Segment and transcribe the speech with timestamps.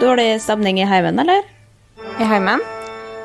[0.00, 1.44] Dårlig stemning i heimen, eller?
[2.20, 2.60] i heimen.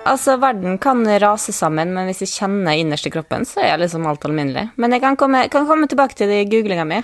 [0.08, 4.08] Altså, verden kan rase sammen, men hvis jeg kjenner innerst i kroppen, så er liksom
[4.10, 4.70] alt alminnelig.
[4.82, 7.02] Men jeg kan komme, kan komme tilbake til det i googlinga mi.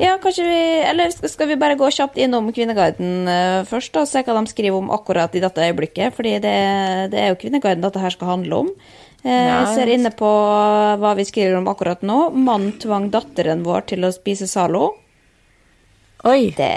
[0.00, 4.22] Ja, kanskje vi Eller skal vi bare gå kjapt innom Kvinneguiden eh, først, og se
[4.24, 6.16] hva de skriver om akkurat i dette øyeblikket?
[6.16, 6.54] Fordi det,
[7.12, 8.70] det er jo Kvinneguiden dette her skal handle om.
[9.24, 10.30] Eh, jeg ser inne på
[11.02, 12.30] hva vi skriver om akkurat nå.
[12.32, 14.94] Mann tvang datteren vår til å spise Zalo.
[16.28, 16.52] Oi.
[16.56, 16.70] Det,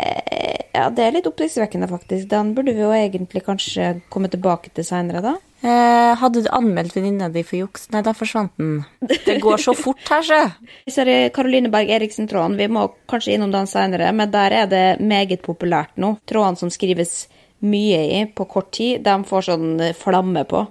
[0.71, 2.27] ja, det er litt oppsiktsvekkende, faktisk.
[2.31, 5.35] Den burde vi jo egentlig kanskje komme tilbake til seinere, da.
[5.61, 7.89] Eh, hadde du anmeldt venninna di for juks?
[7.93, 8.79] Nei, da forsvant den.
[9.01, 10.39] Det går så fort her, sjø.
[10.89, 15.43] I Karoline Berg Eriksen-tråden, vi må kanskje innom den seinere, men der er det meget
[15.45, 16.15] populært nå.
[16.29, 17.27] Trådene som skrives
[17.61, 20.63] mye i på kort tid, de får sånn flamme på.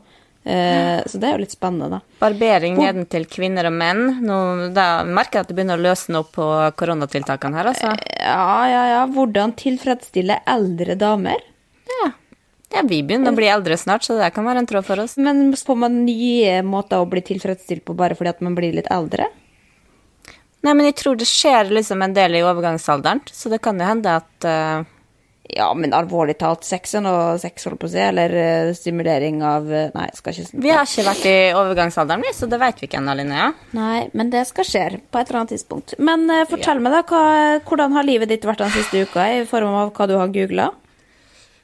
[0.44, 2.16] Eh, så det er jo litt spennende, da.
[2.20, 4.06] Barbering nedentil kvinner og menn.
[4.24, 4.38] Nå,
[4.76, 6.46] da merker jeg at det begynner å løsne opp på
[6.80, 7.92] koronatiltakene her, altså.
[8.16, 9.02] Ja, ja, ja.
[9.12, 11.44] Hvordan tilfredsstille eldre damer?
[11.90, 12.12] Ja.
[12.76, 15.18] ja, vi begynner å bli eldre snart, så det kan være en tråd for oss.
[15.20, 18.88] Men får man nye måter å bli tilfredsstilt på bare fordi at man blir litt
[18.92, 19.28] eldre?
[20.60, 23.86] Nei, men jeg tror det skjer liksom en del i overgangsalderen, så det kan jo
[23.88, 24.88] hende at eh,
[25.56, 29.40] Ja, men alvorlig talt, sex er noe sex, holdt på å si, eller uh, stimulering
[29.46, 32.78] av uh, Nei, skal ikke Vi har ikke vært i overgangsalderen, vi, så det vet
[32.78, 33.48] vi ikke ennå, Linnea.
[33.76, 35.96] Nei, men det skal skje på et eller annet tidspunkt.
[35.98, 37.24] Men uh, fortell meg, da, hva,
[37.66, 40.68] hvordan har livet ditt vært den siste uka, i form av hva du har googla?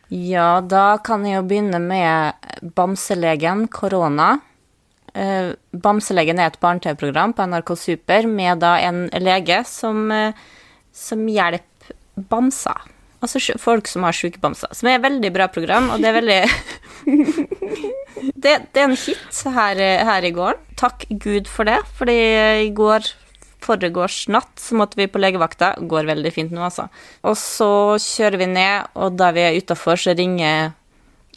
[0.09, 4.37] Ja, da kan jeg jo begynne med Bamselegen korona.
[5.19, 10.05] Eh, Bamselegen er et barne-TV-program på NRK Super med da en lege som,
[10.95, 11.97] som hjelper
[12.31, 12.96] bamser.
[13.25, 14.73] Altså folk som har sjuke bamser.
[14.77, 16.41] Som er et veldig bra program, og det er veldig
[18.45, 20.65] det, det er en hit her, her i gården.
[20.77, 22.19] Takk Gud for det, fordi
[22.67, 23.09] i går
[23.67, 25.75] foregårs natt så måtte vi på legevakta.
[25.81, 26.89] Går veldig fint nå, altså.
[27.27, 27.71] Og så
[28.03, 30.73] kjører vi ned, og da vi er utafor, så ringer,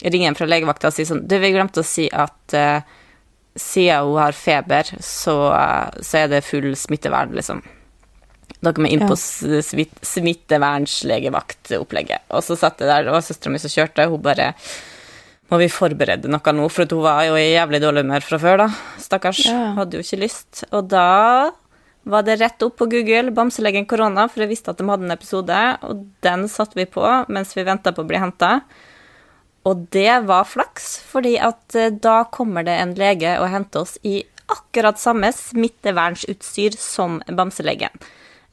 [0.04, 2.84] ringer en fra legevakta og sier sånn Du, vi glemte å si at uh,
[3.58, 7.64] siden hun har feber, så, uh, så er det full smittevern, liksom.
[8.60, 9.62] Dere må inn på ja.
[9.64, 12.20] smitt, smittevernslegevaktopplegget.
[12.34, 14.46] Og så satt jeg der, det var søstera mi som kjørte, hun bare
[15.50, 16.64] Må vi forberede noe nå?
[16.70, 18.68] For hun var jo i jævlig dårlig humør fra før, da.
[19.02, 19.40] Stakkars.
[19.48, 19.60] Ja.
[19.78, 20.52] Hadde jo ikke lyst.
[20.70, 21.08] Og da
[22.10, 25.14] var det rett opp på Google, Bamselegen korona, for jeg visste at de hadde en
[25.14, 25.94] episode, og
[26.24, 28.50] den satte vi på mens vi venta på å bli henta.
[29.68, 33.98] Og det var flaks, fordi at eh, da kommer det en lege og henter oss
[34.06, 37.92] i akkurat samme smittevernsutstyr som bamselegen.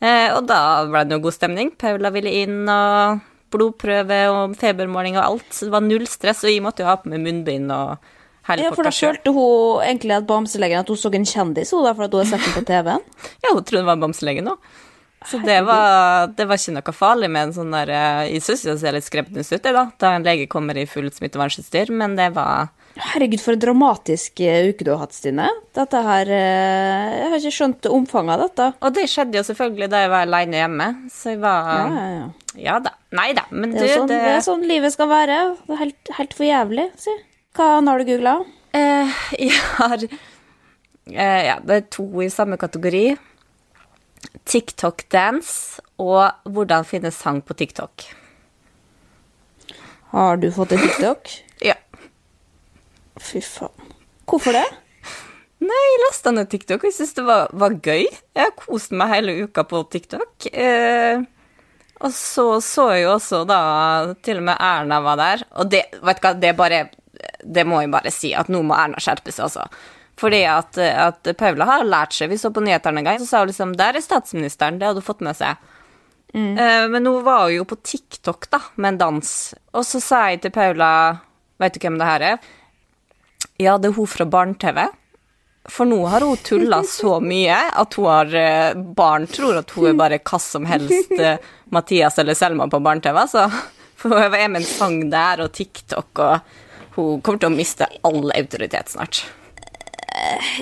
[0.04, 0.60] Eh, og da
[0.90, 1.72] ble det jo god stemning.
[1.80, 3.24] Paula ville inn, og
[3.54, 5.50] blodprøve og febermåling og alt.
[5.54, 8.14] Så det var null stress, og jeg måtte jo ha på meg munnbind og
[8.48, 12.06] Ja, for da følte hun egentlig at bamselegen at hun så en kjendis, hun for
[12.06, 13.04] at hun hadde sett den på TV-en.
[13.44, 14.70] Ja, hun trodde det var bamselegen òg.
[15.28, 18.62] Så det var, det var ikke noe farlig med en sånn der eh, Jeg syns
[18.68, 22.30] det ser litt skrebbete ut, da, da en lege kommer i full smittevernutstyr, men det
[22.38, 25.46] var Herregud, for en dramatisk eh, uke du har hatt, Stine.
[25.78, 28.68] Dette her eh, Jeg har ikke skjønt omfanget av dette.
[28.88, 32.08] Og det skjedde jo selvfølgelig da jeg var aleine hjemme, så jeg var Ja, Ja,
[32.18, 32.28] ja,
[32.66, 32.78] ja.
[32.88, 32.94] da.
[33.18, 35.38] Nei da, men Det du, er, jo sånn, det det er sånn livet skal være.
[35.68, 37.14] Det er helt, helt for jævlig, si.
[37.58, 38.36] Hva har du googla?
[38.78, 39.18] Eh,
[39.48, 43.06] jeg har eh, Ja, det er to i samme kategori.
[44.48, 48.08] TikTok-dance og hvordan finne sang på TikTok.
[50.14, 51.34] Har du fått en TikTok?
[53.24, 53.96] Fy faen.
[54.28, 54.66] Hvorfor det?
[55.64, 58.06] Nei, jeg lasta ned TikTok, jeg syntes det var, var gøy.
[58.06, 60.50] Jeg har kost meg hele uka på TikTok.
[60.52, 61.24] Eh,
[61.98, 63.60] og så så jeg jo også da
[64.22, 65.46] Til og med Erna var der.
[65.58, 66.82] Og det, vet du hva, det bare
[67.42, 69.66] Det må jeg bare si, at nå må Erna skjerpe seg, altså.
[70.18, 73.42] Fordi at, at Paula har lært seg Vi så på nyhetene en gang, så sa
[73.42, 75.58] hun liksom Der er statsministeren, det hadde hun fått med seg.
[76.38, 79.34] Eh, men hun var jo på TikTok, da, med en dans.
[79.74, 80.92] Og så sa jeg til Paula
[81.58, 82.50] Vet du hvem det her er?
[83.58, 84.84] Ja, det er hun fra Barne-TV.
[85.68, 89.90] For nå har hun tulla så mye at hun har eh, Barn tror at hun
[89.90, 91.42] er bare hva som helst eh,
[91.76, 93.20] Mathias eller Selma på barne-TV.
[93.28, 93.48] Så
[93.98, 97.90] For hun er med en sang der og TikTok, og hun kommer til å miste
[98.06, 99.24] all autoritet snart.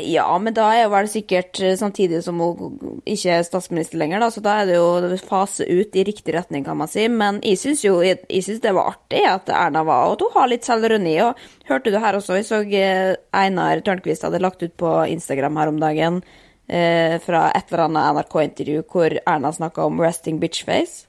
[0.01, 4.23] Ja, men da er jo vel sikkert eh, samtidig som hun ikke er statsminister lenger,
[4.23, 7.05] da, så da er det jo fase ut i riktig retning, kan man si.
[7.11, 10.25] Men jeg syns jo jeg, jeg synes det var artig at Erna var, og at
[10.25, 11.15] hun har litt selvironi.
[11.25, 15.61] Og hørte du her også, jeg så eh, Einar Tørnquist hadde lagt ut på Instagram
[15.61, 16.23] her om dagen
[16.67, 21.05] eh, fra et eller annet NRK-intervju hvor Erna snakka om resting bitch-face.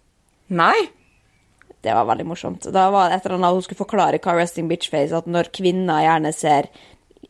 [0.55, 0.77] Nei?
[1.83, 2.67] Det var veldig morsomt.
[2.75, 6.03] Da var det et eller annet hun skulle forklare hva resting bitch-face at når kvinner
[6.03, 6.71] gjerne ser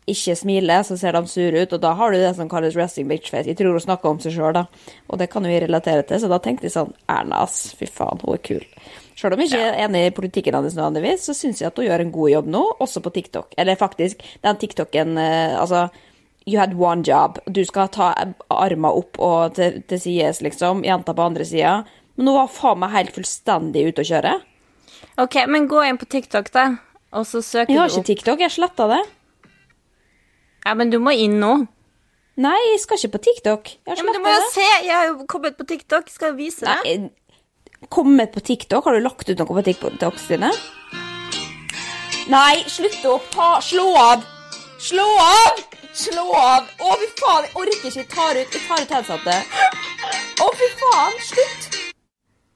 [0.06, 3.08] ikke smiler, så ser de sure ut, og da har du det som kalles resting
[3.10, 3.48] bitch-face.
[3.50, 4.66] Jeg tror hun snakker om seg sjøl, da,
[5.10, 7.88] og det kan jo vi relatere til, så da tenkte jeg sånn Erna, ass, fy
[7.90, 8.62] faen, hun er kul.
[9.16, 11.88] Sjøl om jeg ikke er enig i politikken hennes nødvendigvis, så syns jeg at hun
[11.88, 13.56] gjør en god jobb nå, også på TikTok.
[13.58, 15.86] Eller faktisk, den TikToken eh, Altså,
[16.46, 17.40] you had one job.
[17.48, 18.12] Du skal ta
[18.52, 20.84] arma opp og til, til sides, liksom.
[20.86, 21.80] Jenta på andre sida.
[22.16, 24.34] Men hun var faen meg helt fullstendig ute å kjøre.
[25.24, 26.68] Ok, men gå inn på TikTok, da.
[27.16, 29.02] Og så søker Jeg har ikke TikTok, jeg sletta det.
[30.66, 31.52] Ja, men du må inn nå.
[32.42, 33.68] Nei, jeg skal ikke på TikTok.
[33.86, 34.48] Ja, men du må jo det.
[34.52, 34.64] se!
[34.82, 36.10] Jeg har jo kommet på TikTok.
[36.10, 37.06] Skal jeg vise deg?
[37.06, 38.84] Nei, kommet på TikTok?
[38.88, 40.50] Har du lagt ut noe på TikTok, Stine?
[42.26, 44.26] Nei, slutt å ta Slå av!
[44.82, 45.62] Slå av!
[45.96, 46.66] Slå av!
[46.82, 47.94] Å, fy faen, jeg orker ikke.
[48.02, 49.56] Jeg tar ut, jeg tar ut headsetet.
[50.42, 51.70] Å, fy faen, slutt!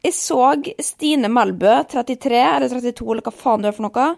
[0.02, 0.42] Jeg så
[0.82, 4.10] Stine Melbø, 33 eller 32, eller hva faen du er for noe,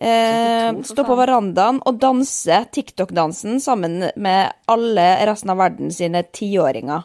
[0.00, 7.04] eh, stå på verandaen og danse TikTok-dansen sammen med alle resten av verden sine tiåringer.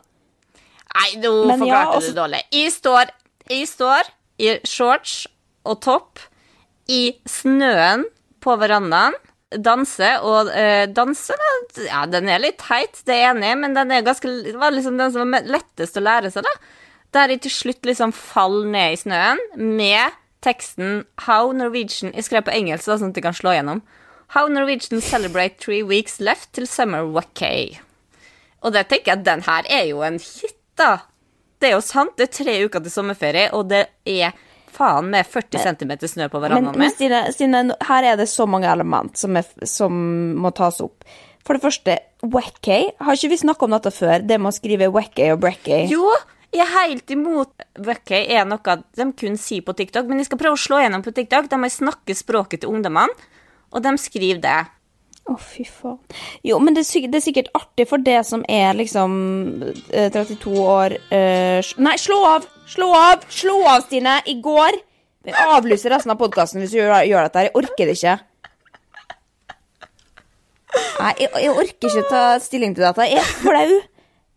[0.94, 2.42] Nei, nå forklarte ja, også- du dårlig.
[2.54, 3.13] Jeg står,
[3.50, 4.10] jeg står
[4.40, 5.28] i shorts
[5.66, 6.19] og topp
[6.88, 8.06] i snøen
[8.44, 9.16] på verandaen.
[9.54, 11.50] Danse, og eh, danse da,
[11.86, 14.56] Ja, den er litt teit, det er jeg enig i, men den er ganske Det
[14.57, 16.50] var liksom den som var lettest å lære seg, da.
[17.13, 19.38] Der jeg til slutt liksom faller ned i snøen
[19.78, 20.10] med
[20.44, 23.81] teksten How Norwegian Jeg skrev på engelsk, da, sånn at du kan slå gjennom.
[24.36, 27.78] How Norwegian celebrate three weeks left till summer vacay.
[28.64, 31.04] Og det tenker jeg den her er jo en hit, da.
[31.59, 32.16] Det er jo sant.
[32.19, 34.33] Det er tre uker til sommerferie, og det er
[34.73, 36.85] faen med 40 cm snø på verandaen min.
[36.88, 36.95] men.
[36.95, 40.00] Stine, Stine, her er det så mange element som, er, som
[40.40, 41.06] må tas opp.
[41.44, 42.90] For det første, Wackay.
[43.04, 44.23] Har ikke vi snakka om dette før?
[44.23, 45.90] Det med å skrive Wackay og Breckay?
[45.92, 46.07] Jo,
[46.54, 50.40] jeg er helt imot Vøkkøy er noe de kun sier på TikTok, men de skal
[50.42, 51.50] prøve å slå gjennom på TikTok.
[51.50, 53.30] De må snakke språket til ungdommene,
[53.74, 54.60] og de skriver det.
[55.24, 55.98] Å, fy faen.
[56.44, 59.14] Jo, men det er, sikkert, det er sikkert artig for det som er liksom
[59.95, 62.50] eh, 32 år uh, Nei, slå av!
[62.68, 63.24] Slå av!
[63.31, 64.18] Slå av, Stine!
[64.28, 64.76] I går
[65.24, 67.45] Vi avlyser resten av podkasten hvis du gjør, gjør dette.
[67.48, 68.18] Jeg orker det ikke.
[71.00, 73.07] Nei, jeg, jeg orker ikke ta stilling til dette.
[73.07, 73.80] Jeg er flau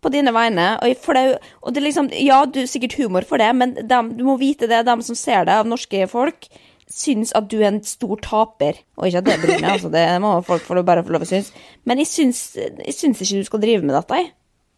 [0.06, 0.68] på dine vegne.
[0.80, 4.14] Og jeg er Og det liksom Ja, du er sikkert humor for det, men dem,
[4.16, 6.48] du må vite det, de som ser det, av norske folk,
[6.86, 8.78] syns at du er en stor taper.
[8.96, 9.90] Og ikke at det bryr meg, altså.
[9.90, 11.52] Det må folk få bare få lov å synes.
[11.84, 14.32] Men jeg syns, jeg syns ikke du skal drive med dette, jeg.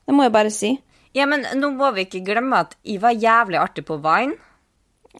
[0.08, 0.75] Det må jeg bare si.
[1.16, 4.37] Ja, men nå må vi ikke glemme at jeg var jævlig artig på Vine.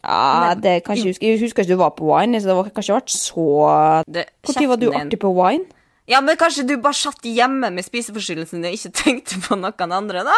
[0.05, 1.27] Ja, det kan ikke huske.
[1.27, 4.69] Jeg husker ikke du var på Wine, så det var kanskje vært så Det- Når
[4.69, 5.65] var du artig på Wine?
[6.09, 10.25] Ja, men kanskje du bare satt hjemme med spiseforstyrrelsen og ikke tenkte på noen andre,
[10.29, 10.37] da?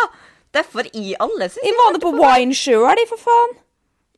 [0.50, 3.58] Derfor i alle synes Jeg var nå på Wine sjøl, jeg, for faen.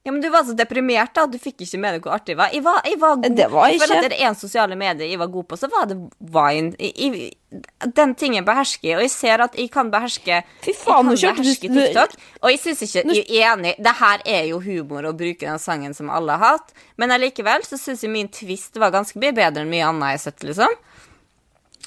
[0.02, 2.38] Ja, men du var så deprimert da, du fikk ikke med deg hvor artig det
[2.40, 2.48] var.
[2.50, 3.36] Jeg var, jeg var god.
[3.38, 5.68] Det var Jeg føler at det er en sosiale medier jeg var god på, så
[5.70, 5.94] var det
[6.34, 6.72] wine.
[6.80, 7.12] Jeg,
[7.52, 7.60] jeg,
[8.00, 11.44] den tingen behersker jeg, og jeg ser at jeg kan beherske Fy faen, nå kjørte
[11.46, 12.16] du- TikTok.
[12.42, 15.62] Og jeg syns ikke Jeg er enig, det her er jo humor å bruke den
[15.62, 19.36] sangen som alle har hatt, men allikevel så syns jeg min twist var ganske mye
[19.38, 20.74] bedre enn mye annet jeg har sett, liksom.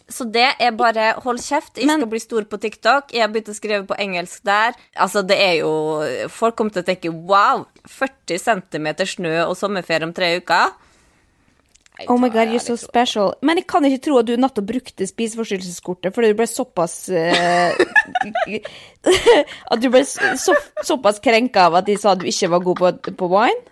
[0.10, 1.80] Så det er bare hold kjeft.
[1.82, 3.10] Jeg skal bli stor på TikTok.
[3.14, 4.76] Jeg har begynt å skrive på engelsk der.
[5.02, 5.72] Altså, det er jo
[6.30, 10.76] Folk kommer til å tenke wow, 40 cm snø og sommerferie om tre uker.
[11.96, 13.34] Jeg Oh my god, you're so special.
[13.42, 17.72] Men jeg kan ikke tro at du nettopp brukte spiseforstyrrelseskortet fordi du ble såpass uh,
[19.72, 22.84] At du ble så, såpass krenka av at de sa at du ikke var god
[22.84, 23.64] på, på wine?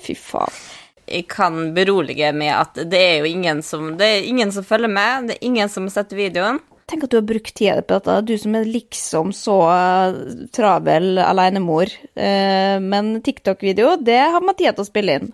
[0.00, 0.58] Fy faen.
[1.06, 4.90] Jeg kan berolige med at det er jo ingen som Det er ingen som følger
[4.90, 5.28] med.
[5.28, 6.60] Det er ingen som har sett videoen.
[6.86, 10.18] Tenk at du har brukt tida på dette, du som er liksom så eh,
[10.54, 11.90] travel alenemor.
[12.14, 15.32] Eh, men TikTok-video, det har man tid til å spille inn.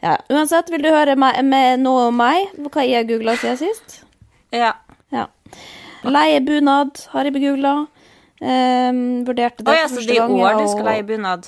[0.00, 2.48] Ja, uansett, vil du høre meg, med noe om meg?
[2.72, 3.98] Hva jeg googla siden sist?
[4.56, 4.72] Ja.
[5.12, 5.26] Ja.
[6.06, 7.76] Leie bunad har jeg begoogla.
[8.40, 11.04] Um, vurderte det Å ja, for så første det er i år du skal leie
[11.08, 11.46] bunad?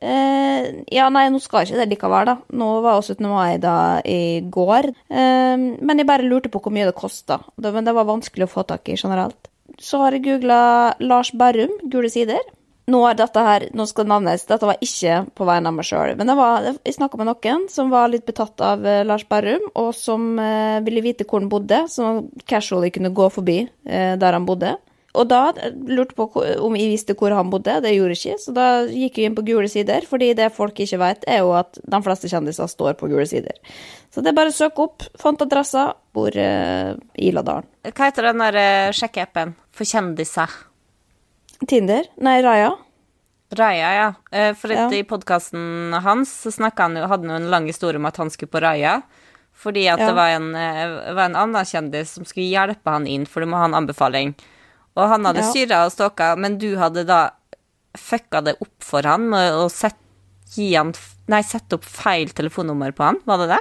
[0.00, 2.36] Eh, ja, nei, nå skal ikke det likevel, da.
[2.54, 3.26] Nå var jo 17.
[3.30, 3.76] mai da
[4.06, 4.92] i går.
[5.10, 7.40] Eh, men jeg bare lurte på hvor mye det kosta.
[7.58, 9.50] Men det var vanskelig å få tak i generelt.
[9.78, 10.60] Så har jeg googla
[11.02, 12.40] Lars Berrum, Gule sider.
[12.88, 15.84] Nå er dette her, nå skal det navnes, dette var ikke på vegne av meg
[15.84, 16.14] sjøl.
[16.16, 19.90] Men var, jeg snakka med noen som var litt betatt av eh, Lars Berrum, og
[19.96, 24.48] som eh, ville vite hvor han bodde, så casually kunne gå forbi eh, der han
[24.48, 24.78] bodde.
[25.16, 25.52] Og da
[25.88, 27.78] lurte på om jeg visste hvor han bodde.
[27.82, 30.04] Det gjorde jeg ikke, så da gikk jeg inn på gule sider.
[30.08, 33.56] Fordi det folk ikke vet, er jo at de fleste kjendiser står på gule sider.
[34.12, 35.06] Så det er bare å søke opp.
[35.20, 35.90] Fant adressa.
[36.14, 37.66] Bor uh, i Iladalen.
[37.88, 40.52] Hva heter den der eh, sjekkeappen for kjendiser?
[41.68, 42.06] Tinder?
[42.22, 42.74] Nei, Raja.
[43.56, 44.08] Raja, ja.
[44.30, 44.90] Eh, For Ja.
[44.92, 48.30] i podkasten hans så han jo, hadde han jo en lang historie om at han
[48.30, 49.02] skulle på Raja.
[49.56, 50.06] Fordi at Ja.
[50.06, 53.46] det var en, eh, var en annen kjendis som skulle hjelpe han inn, for du
[53.46, 54.34] må ha en anbefaling.
[54.98, 55.48] Og han hadde Ja.
[55.52, 57.30] styra og stalka, men du hadde da
[57.98, 59.96] fucka det opp for han med å sette,
[60.58, 60.92] han,
[61.28, 63.60] nei, sette opp feil telefonnummer på han, var det det?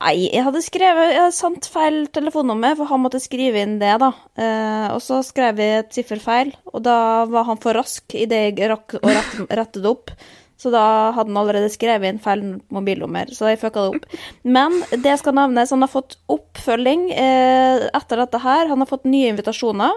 [0.00, 3.94] Nei, jeg hadde skrevet Jeg hadde sant feil telefonnummer, for han måtte skrive inn det,
[4.02, 4.10] da.
[4.36, 8.68] Eh, og så skrev jeg et sifferfeil, og da var han for rask idet jeg
[8.72, 10.12] rakk å rette, rette det opp.
[10.56, 14.20] Så da hadde han allerede skrevet inn feil mobilnummer, så jeg fucka det opp.
[14.44, 18.68] Men det skal nevnes, han har fått oppfølging eh, etter dette her.
[18.72, 19.92] Han har fått nye invitasjoner,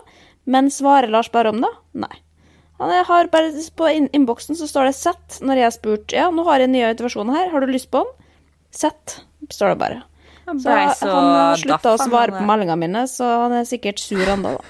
[0.46, 1.70] men svarer Lars Berrum, da?
[1.94, 2.22] Nei.
[2.80, 6.46] Han har bare På innboksen så står det 'sett' når jeg har spurt ja, nå
[6.48, 8.14] har jeg en ny invitasjon her, har du lyst på den?
[8.72, 9.20] Sett,
[9.50, 10.04] står det bare.
[10.48, 14.00] Han Så ble han har slutta å svare på meldingene mine, så han er sikkert
[14.02, 14.64] sur ennå, da.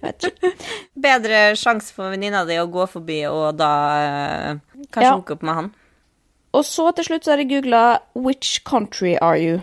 [0.00, 0.52] Jeg vet ikke.
[1.08, 5.16] Bedre sjanse for venninna di å gå forbi og da eh, kanskje Ja.
[5.18, 5.70] hooke opp med han.
[6.56, 9.62] Og så til slutt så har jeg googla 'Which country are you?'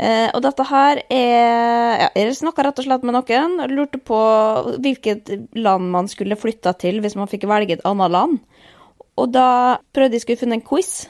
[0.00, 3.98] Eh, og dette her er ja, Jeg snakka rett og slett med noen og lurte
[4.00, 4.18] på
[4.80, 5.28] hvilket
[5.60, 8.38] land man skulle flytta til hvis man fikk velge et annet land.
[9.20, 11.08] Og da prøvde jeg skulle finne en quiz.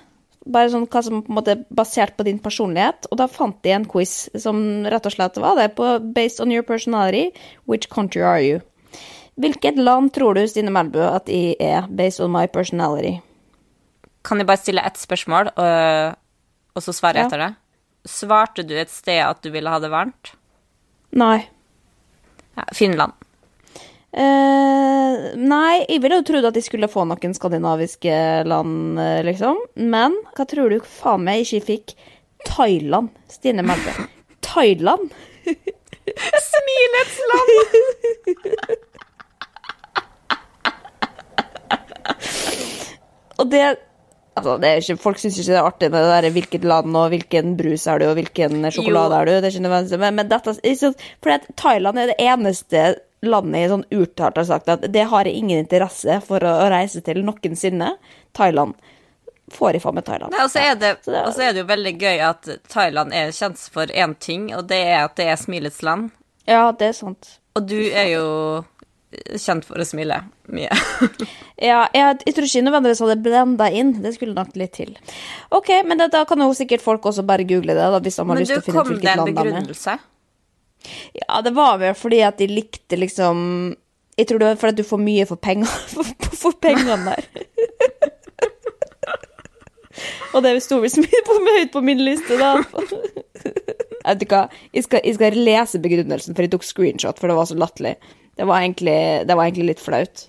[0.51, 3.07] Bare sånn hva som på en måte er basert på din personlighet.
[3.13, 4.59] Og da fant jeg en quiz som
[4.91, 7.29] rett og slett var det på Based on your personality,
[7.71, 8.61] which country are you?
[9.41, 13.21] Hvilket land tror du, Stine Melbu, at jeg er based on my personality?
[14.27, 16.17] Kan jeg bare stille ett spørsmål, og,
[16.75, 17.29] og så svare Ja.
[17.29, 17.55] etter det?
[18.09, 20.33] Svarte du et sted at du ville ha det varmt?
[21.17, 21.49] Nei.
[22.57, 23.13] Ja, Finland.
[24.11, 28.15] Eh, nei, jeg ville jo trodd at de skulle få noen skandinaviske
[28.49, 29.61] land, eh, liksom.
[29.77, 31.95] Men hva tror du faen meg ikke fikk?
[32.49, 33.09] Thailand.
[33.31, 33.93] Stine Melbø.
[34.43, 35.13] Thailand?
[36.51, 37.51] Smilets land!
[43.41, 43.63] Og det
[44.41, 47.13] Altså, det ikke, Folk syns ikke det er artig med det der hvilket land og
[47.13, 49.21] hvilken brus er du, og hvilken sjokolade Jo.
[49.21, 49.33] er du.
[49.37, 50.57] Det er ikke nødvendig, Men, men dette
[51.37, 52.85] at Thailand er det eneste
[53.23, 56.71] landet jeg sånn uttalt har sagt at det har jeg ingen interesse for å, å
[56.73, 57.93] reise til noensinne.
[58.37, 58.75] Thailand.
[59.51, 60.33] Får jeg faen meg Thailand.
[60.33, 62.49] Nei, og så er, det, Så det og så er det jo veldig gøy at
[62.71, 66.13] Thailand er kjent for én ting, og det er at det er smilets land.
[66.47, 67.33] Ja, det er sant.
[67.59, 68.27] Og du er jo
[69.41, 70.21] kjent for å smile
[70.55, 70.71] mye.
[71.61, 73.91] Ja, jeg, jeg tror ikke nødvendigvis hadde blenda inn.
[74.01, 74.95] Det skulle nok litt til.
[75.53, 78.23] Ok, men det, da kan jo sikkert folk også bare google det, da, hvis de
[78.25, 79.51] har Men lyst til å finne ut kom det hvilket en land de er.
[79.51, 79.97] begrunnelse?
[81.21, 83.43] Ja, det var vel fordi at de likte liksom
[84.17, 86.09] Jeg tror det var fordi at du får mye for penger for,
[86.41, 87.29] for pengene der.
[90.33, 92.55] Og det sto så mye på høyt på min liste, da.
[94.01, 97.37] Vet ikke hva, jeg skal, jeg skal lese begrunnelsen, for jeg tok screenshot, for det
[97.37, 97.97] var så latterlig.
[98.41, 98.97] Det var egentlig,
[99.29, 100.23] det var egentlig litt flaut.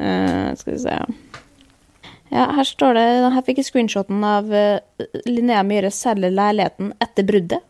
[0.00, 0.94] Uh, skal vi se
[2.34, 7.26] Ja, her står det Her fikk jeg screenshoten av uh, Linnea Myhre selger leiligheten etter
[7.28, 7.62] bruddet.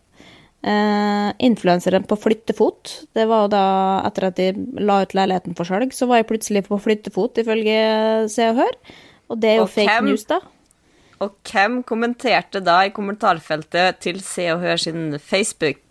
[0.65, 2.95] Uh, Influenseren på flyttefot.
[3.13, 3.65] Det var jo da
[4.09, 4.47] etter at de
[4.81, 7.77] la ut leiligheten for salg, så var jeg plutselig på flyttefot, ifølge
[8.33, 8.79] Se og Hør.
[9.35, 10.09] Og det er jo Og fake hvem?
[10.15, 10.41] news, da.
[11.25, 15.83] Og hvem kommenterte da i kommentarfeltet til Se og Hør sin Facebook?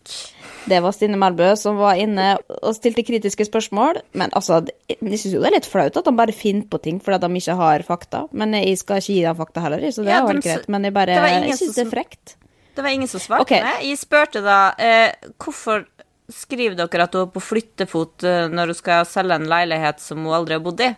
[0.70, 4.00] Det var Stine Melbø som var inne og stilte kritiske spørsmål.
[4.18, 7.02] Men altså, jeg syns jo det er litt flaut at de bare finner på ting
[7.04, 8.24] fordi de ikke har fakta.
[8.32, 10.70] Men jeg skal ikke gi dem fakta heller, så det Ja, er helt greit.
[10.72, 12.36] Men jeg bare det jeg syns det er frekt.
[12.74, 13.62] Det var ingen som svarte okay.
[13.62, 13.84] meg.
[13.86, 15.86] Jeg spurte da eh, hvorfor
[16.32, 20.24] skriver dere at hun er på flyttefot eh, når hun skal selge en leilighet som
[20.24, 20.94] hun aldri har bodd i?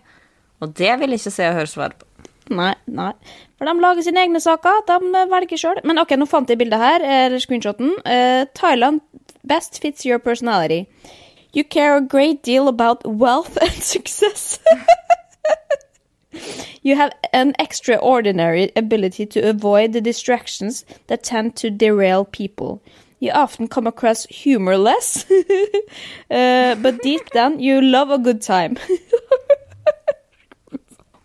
[0.64, 2.08] Og det vil ikke Se og høre svar på.
[2.56, 3.10] Nei, nei.
[3.58, 4.84] For de lager sine egne saker.
[4.88, 5.82] De eh, velger sjøl.
[5.84, 7.96] Men OK, nå fant jeg bildet her, eller screenshoten.
[8.06, 9.02] Eh, Thailand
[9.48, 10.90] best fits your personality.
[11.54, 14.60] You care a great deal about wealth and success.
[16.82, 22.82] you have an extraordinary ability to avoid the distractions that tend to derail people.
[23.20, 25.26] You often come across humorless,
[26.30, 28.78] uh, but deep down you love a good time.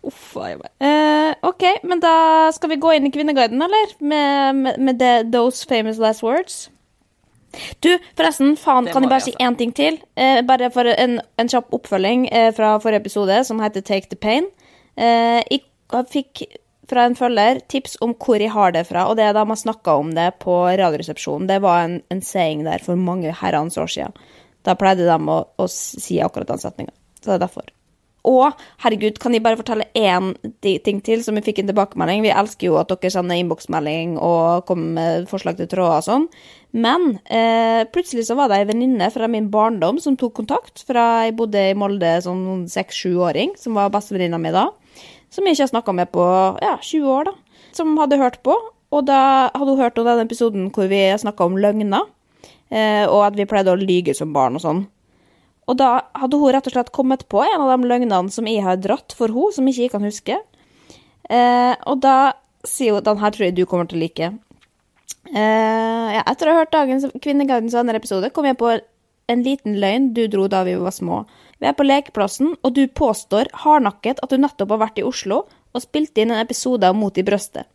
[0.03, 0.69] Uff a meg.
[0.81, 3.93] Eh, ok, men da skal vi gå inn i Kvinneguiden, eller?
[3.99, 6.70] Med, med, med the, those famous last words.
[7.83, 9.99] Du, forresten, faen, kan jeg bare si én ting til?
[10.15, 14.19] Eh, bare for en, en kjapp oppfølging eh, fra forrige episode, som heter Take the
[14.19, 14.47] Pain.
[14.95, 16.45] Eh, jeg fikk
[16.91, 19.59] fra en følger tips om hvor jeg har det fra, og det er da man
[19.59, 21.47] snakka om det på Radioresepsjonen.
[21.51, 24.15] Det var en, en saying der for mange herrens år siden.
[24.67, 26.95] Da pleide de å, å si akkurat den setninga.
[27.21, 27.69] Så det er derfor.
[28.27, 28.53] Og
[28.83, 32.21] herregud, kan jeg bare fortelle én ting til som vi fikk en tilbakemelding?
[32.25, 36.27] Vi elsker jo at dere sender innboksmelding og kommer med forslag til tråder og sånn.
[36.71, 40.85] Men eh, plutselig så var det ei venninne fra min barndom som tok kontakt.
[40.87, 44.69] Fra jeg bodde i Molde som seks-sjuåring, som var bestevenninna mi da.
[45.31, 46.23] Som jeg ikke har snakka med på
[46.63, 47.59] ja, 20 år, da.
[47.75, 48.55] Som hadde hørt på.
[48.91, 52.07] Og da hadde hun hørt om den episoden hvor vi snakka om løgner.
[52.71, 54.85] Eh, og at vi pleide å lyge som barn og sånn.
[55.69, 58.63] Og da hadde hun rett og slett kommet på en av de løgnene som jeg
[58.63, 60.39] har dratt for henne, som ikke jeg kan huske.
[61.31, 62.33] Eh, og da
[62.67, 64.31] sier hun den her tror jeg du kommer til å like.
[65.31, 68.71] Eh, ja, etter å ha hørt dagens Kvinneguidens andre episode, kom jeg på
[69.31, 71.21] en liten løgn du dro da vi var små.
[71.61, 75.43] Vi er på lekeplassen, og du påstår hardnakket at du nettopp har vært i Oslo
[75.71, 77.69] og spilt inn en episode av Mot i brøstet.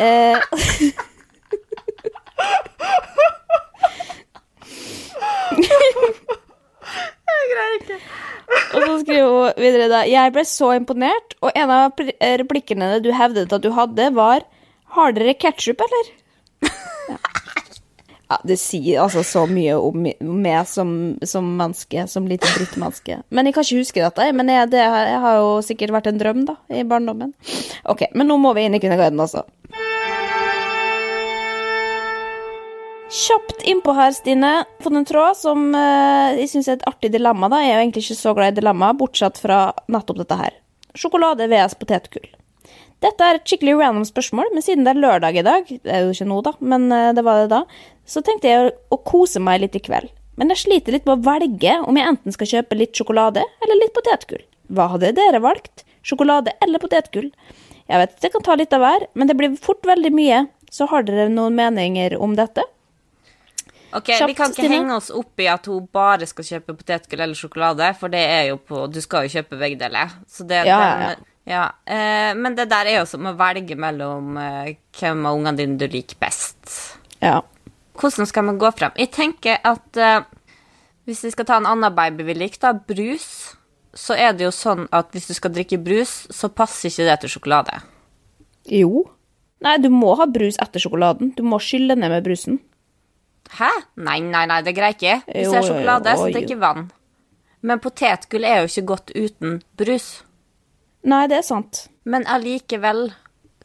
[0.00, 0.38] Eh,
[8.74, 12.96] Og så skriver hun videre da Jeg ble så imponert, og en av pl- replikkene
[13.04, 14.44] du hevdet at du hadde, var
[14.96, 16.08] Har dere ketsjup, eller?
[17.10, 17.16] Ja.
[18.30, 20.90] ja, det sier altså så mye om meg som,
[21.26, 23.20] som menneske, som lite drittmenneske.
[23.30, 26.44] Men jeg kan ikke huske dette, men jeg, det har- jo sikkert vært en drøm,
[26.48, 27.32] da, i barndommen.
[27.90, 29.46] Ok, men nå må vi inn i Kvinneguiden, altså.
[33.10, 34.50] Kjapt innpå her, Stine.
[34.84, 37.48] Fått en tråd som eh, jeg syns er et artig dilemma.
[37.50, 37.58] da.
[37.64, 40.54] Jeg er jo egentlig ikke så glad i dilemma, bortsett fra nettopp dette her.
[40.94, 42.28] Sjokolade vs potetgull.
[43.00, 46.02] Dette er et skikkelig random spørsmål, men siden det er lørdag i dag, det er
[46.04, 47.62] jo ikke nå, da, men eh, det var det da,
[48.04, 50.10] så tenkte jeg å, kose meg litt i kveld.
[50.40, 53.80] Men jeg sliter litt med å velge om jeg enten skal kjøpe litt sjokolade eller
[53.80, 54.42] litt potetgull.
[54.72, 55.84] Hva hadde dere valgt?
[56.06, 57.30] Sjokolade eller potetgull?
[57.90, 60.44] Jeg vet det kan ta litt av hver, men det blir fort veldig mye.
[60.70, 62.62] Så har dere noen meninger om dette?
[63.90, 64.76] Ok, Kjapt, Vi kan ikke Stine.
[64.76, 68.44] henge oss opp i at hun bare skal kjøpe potetgull eller sjokolade, for det er
[68.52, 70.12] jo på Du skal jo kjøpe begge deler.
[70.30, 71.29] Så det, ja, den- ja.
[71.50, 75.78] Eh, men det der er jo som å velge mellom eh, hvem av ungene dine
[75.80, 76.68] du liker best.
[77.20, 77.40] Ja.
[78.00, 78.94] Hvordan skal man gå frem?
[79.00, 80.22] Jeg tenker at eh,
[81.08, 83.56] hvis vi skal ta en annen baby vi liker, da, brus,
[83.96, 87.16] så er det jo sånn at hvis du skal drikke brus, så passer ikke det
[87.24, 87.80] til sjokolade.
[88.70, 89.04] Jo.
[89.64, 91.34] Nei, du må ha brus etter sjokoladen.
[91.36, 92.60] Du må skylle ned med brusen.
[93.58, 93.68] Hæ?
[93.98, 95.18] Nei, nei, nei, det greier ikke.
[95.26, 96.88] Hvis det er jo, sjokolade, jo, så drikker vann.
[97.66, 100.12] Men potetgull er jo ikke godt uten brus.
[101.08, 101.86] Nei, det er sant.
[102.04, 103.10] Men allikevel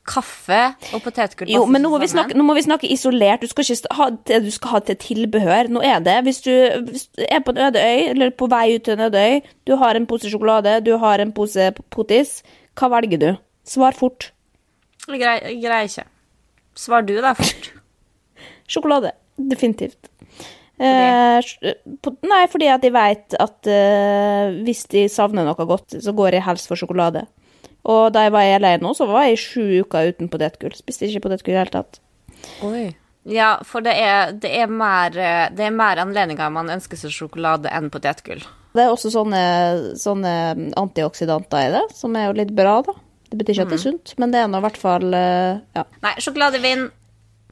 [0.06, 0.60] Kaffe
[0.94, 3.42] og potetgull Jo, men nå må, vi snakke, nå må vi snakke isolert.
[3.42, 5.72] Du skal ikke ha du skal ha til tilbehør.
[5.74, 6.52] Nå er det Hvis du,
[6.86, 9.40] hvis du er på en øde øy, eller på vei ut til en øde øy,
[9.66, 12.38] du har en pose sjokolade, du har en pose potis,
[12.78, 13.32] hva velger du?
[13.66, 14.30] Svar fort.
[15.08, 16.06] Jeg greier, jeg greier ikke.
[16.78, 17.72] Svar du, da, fort.
[18.72, 19.16] Sjokolade.
[19.38, 20.12] Definitivt.
[20.76, 21.40] Eh,
[22.04, 26.38] på, nei, fordi at jeg veit at eh, hvis de savner noe godt, så går
[26.38, 27.26] jeg helst for sjokolade.
[27.86, 30.74] Og da jeg var i LA nå, så var jeg sju uker uten potetgull.
[30.76, 32.00] Spiste ikke potetgull i det hele tatt.
[32.66, 32.86] Oi.
[33.30, 37.14] Ja, for det er, det er mer, eh, det er mer anledninger man ønsker seg
[37.14, 38.44] sjokolade enn potetgull.
[38.76, 39.42] Det er også sånne,
[39.98, 40.34] sånne
[40.78, 42.94] antioksidanter i det, som er jo litt bra, da.
[43.32, 45.58] Det betyr ikke at det er sunt, men det er nå i hvert fall eh,
[45.78, 45.84] ja.
[46.04, 46.86] Nei, sjokoladevin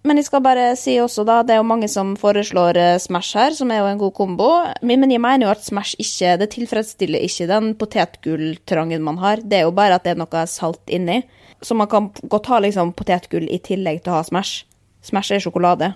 [0.04, 3.38] Men jeg skal bare si også, da, det er jo mange som foreslår eh, Smash
[3.40, 4.50] her, som er jo en god kombo.
[4.84, 9.38] Men men jeg mener jo at Smash ikke Det tilfredsstiller ikke den potetgulltrangen man har.
[9.44, 11.22] Det er jo bare at det er noe salt inni.
[11.64, 14.66] Så man kan godt ha liksom potetgull i tillegg til å ha Smash.
[15.04, 15.94] Smash er sjokolade.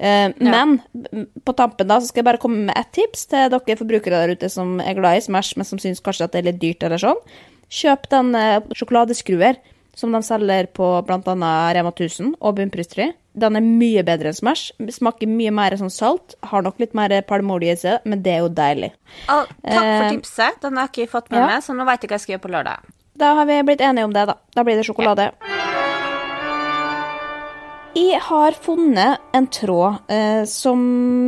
[0.00, 0.80] Eh, Men
[1.12, 4.20] m- på tampen da, så skal jeg bare komme med ett tips til dere forbrukere
[4.26, 6.60] der ute som er glad i Smash, men som syns kanskje at det er litt
[6.60, 7.20] dyrt eller sånn.
[7.70, 9.56] Kjøp den uh, sjokoladeskruer
[9.96, 11.22] som de selger på bl.a.
[11.74, 13.10] Rema 1000 og Bunnprisfri.
[13.40, 14.72] Den er mye bedre enn Smash.
[14.90, 16.34] Smaker mye mer sånn salt.
[16.50, 18.90] Har nok litt mer palmeolje i seg, men det er jo deilig.
[19.30, 20.60] All, Takk for Eh, tipset.
[20.64, 21.46] Den har jeg ikke fått med ja.
[21.54, 22.90] meg, så nå vet jeg hva jeg skal gjøre på lørdag.
[23.20, 24.38] Da har vi blitt enige om det, da.
[24.56, 25.30] Da blir det sjokolade.
[27.90, 30.78] Jeg har funnet en tråd eh, som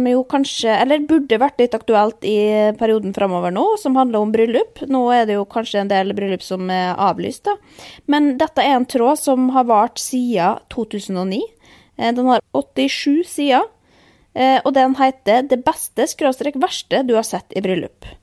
[0.06, 2.36] jo kanskje, eller burde vært litt aktuelt i
[2.78, 4.84] perioden framover nå, som handler om bryllup.
[4.86, 7.56] Nå er det jo kanskje en del bryllup som er avlyst, da.
[8.06, 11.42] Men dette er en tråd som har vart siden 2009.
[11.98, 13.66] Eh, den har 87 sider,
[14.38, 18.21] eh, og den heter 'Det beste skråstrek verste du har sett i bryllup'.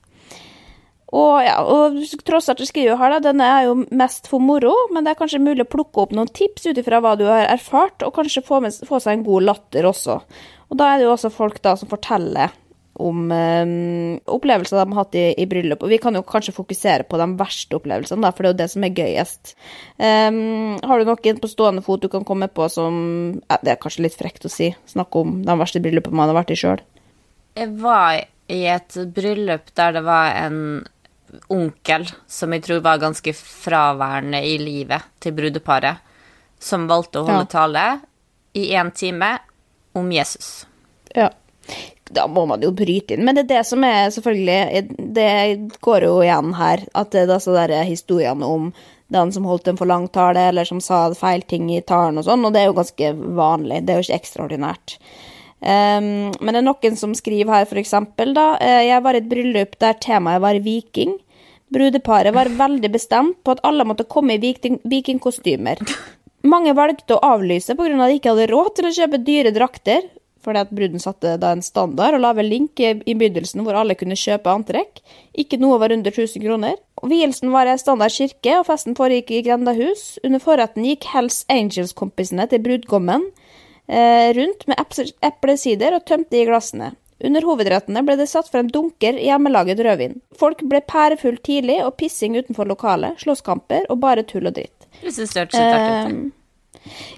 [1.16, 5.14] Og ja, og Trossarter skriver her, da, den er jo mest for moro, men det
[5.14, 8.14] er kanskje mulig å plukke opp noen tips ut ifra hva du har erfart, og
[8.14, 10.20] kanskje få, med, få seg en god latter også.
[10.70, 12.54] Og da er det jo også folk da som forteller
[13.00, 13.70] om eh,
[14.30, 17.26] opplevelser de har hatt i, i bryllup, og vi kan jo kanskje fokusere på de
[17.40, 19.54] verste opplevelsene, da, for det er jo det som er gøyest.
[19.96, 23.00] Um, har du noen på stående fot du kan komme på som
[23.40, 26.38] ja, Det er kanskje litt frekt å si, snakke om de verste bryllupene man har
[26.42, 26.84] vært i sjøl.
[27.58, 28.20] Jeg var
[28.50, 30.58] i et bryllup der det var en
[31.48, 35.98] onkel som jeg tror var ganske fraværende i livet til brudeparet,
[36.60, 37.52] som valgte å holde Ja.
[37.52, 37.84] tale
[38.54, 39.38] i én time
[39.94, 40.66] om Jesus.
[41.14, 41.30] Ja.
[42.10, 43.24] Da må man jo bryte inn.
[43.24, 46.82] Men det er det som er selvfølgelig Det går jo igjen her.
[46.94, 48.72] At det er disse der historiene om
[49.10, 52.24] den som holdt en for lang tale, eller som sa feil ting i talen og
[52.24, 53.84] sånn, og det er jo ganske vanlig.
[53.86, 54.98] Det er jo ikke ekstraordinært.
[55.60, 58.54] Um, men det er noen som skriver her, eksempel, da.
[58.60, 61.18] eh, Jeg var i et bryllup der temaet var viking.
[61.70, 65.82] Brudeparet var veldig bestemt på at alle måtte komme i viking, vikingkostymer.
[66.42, 67.92] Mange valgte å avlyse pga.
[67.92, 70.08] at de ikke hadde råd til å kjøpe dyre drakter,
[70.40, 73.94] fordi at bruden satte da en standard og la vel link i begynnelsen hvor alle
[73.94, 75.02] kunne kjøpe antrekk.
[75.36, 76.80] Ikke noe var under 1000 kroner.
[77.02, 80.18] Og Vielsen var i standard kirke, og festen foregikk i grendahus.
[80.24, 83.28] Under forretten gikk Hells Angels-kompisene til brudgommen
[83.90, 86.92] rundt med eple- eplesider og tømte i glassene.
[87.20, 90.14] Under hovedrettene ble det satt frem dunker hjemmelaget rødvin.
[90.40, 94.86] Folk ble pærefull tidlig, og pissing utenfor lokalet, slåsskamper og bare tull og dritt.
[95.02, 96.36] Jeg synes det hørtes artig ut.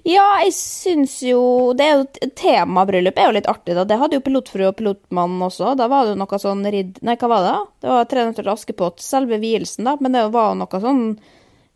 [0.08, 1.38] Ja, jeg syns jo
[1.78, 3.84] Det er jo Temabryllup er jo litt artig, da.
[3.86, 5.76] Det hadde jo pilotfrue og pilotmann også.
[5.78, 6.98] Da var det jo noe sånn ridd...
[7.06, 7.52] Nei, hva var det?
[7.52, 7.60] da?
[7.84, 8.98] Det var Tre nøtter til Askepott.
[9.04, 9.94] Selve vielsen, da.
[10.02, 11.04] Men det var jo noe sånn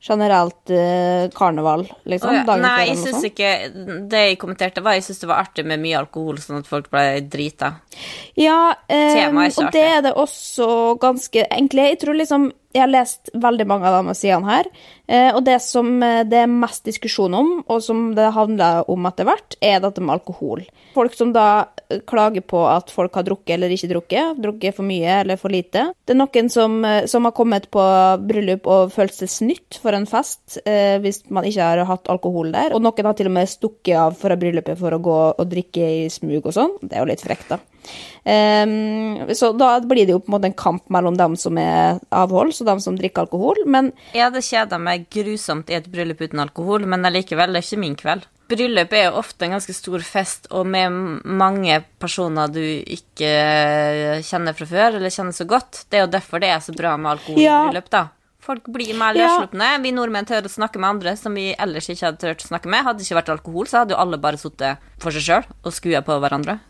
[0.03, 2.31] generelt eh, karneval, liksom.
[2.31, 2.57] Oh, ja.
[2.61, 3.51] Nei, jeg syns ikke
[4.11, 6.91] Det jeg kommenterte, var jeg syns det var artig med mye alkohol, sånn at folk
[6.93, 7.73] ble drita.
[8.39, 10.69] Ja, eh, og det er det også
[11.03, 14.69] ganske Egentlig, jeg tror liksom Jeg har lest veldig mange av de sidene her,
[15.09, 19.09] eh, og det som eh, det er mest diskusjon om, og som det handler om
[19.09, 20.65] etter hvert, er dette med alkohol.
[20.97, 21.47] Folk som da
[21.87, 25.55] eh, klager på at folk har drukket eller ikke drukket, drukket for mye eller for
[25.55, 25.87] lite.
[26.05, 27.87] Det er noen som, som har kommet på
[28.27, 32.53] bryllup og følt seg snytt for en fest eh, hvis man ikke har hatt alkohol
[32.53, 35.49] der, og noen har til og med stukket av fra bryllupet for å gå og
[35.49, 36.77] drikke i smug og sånn.
[36.83, 37.63] Det er jo litt frekt, da.
[38.27, 42.01] Ehm, så da blir det jo på en måte en kamp mellom dem som er
[42.11, 43.63] avholds, og dem som drikker alkohol.
[43.67, 47.69] Men Jeg hadde kjeda meg grusomt i et bryllup uten alkohol, men allikevel, det er
[47.69, 48.27] ikke min kveld.
[48.47, 50.93] Bryllup er jo ofte en ganske stor fest, og med
[51.25, 53.31] mange personer du ikke
[54.27, 55.85] kjenner fra før, eller kjenner så godt.
[55.91, 57.65] Det er jo derfor det er så bra med alkohol i Ja.
[57.67, 58.09] bryllup, da.
[58.47, 59.43] Folk blir mer Ja.
[59.83, 62.67] Vi nordmenn tør å snakke med andre som vi ellers ikke hadde turt å snakke
[62.71, 62.85] med.
[62.85, 65.73] Hadde det ikke vært alkohol, så hadde jo alle bare sittet for seg sjøl og
[65.73, 66.61] skua på hverandre.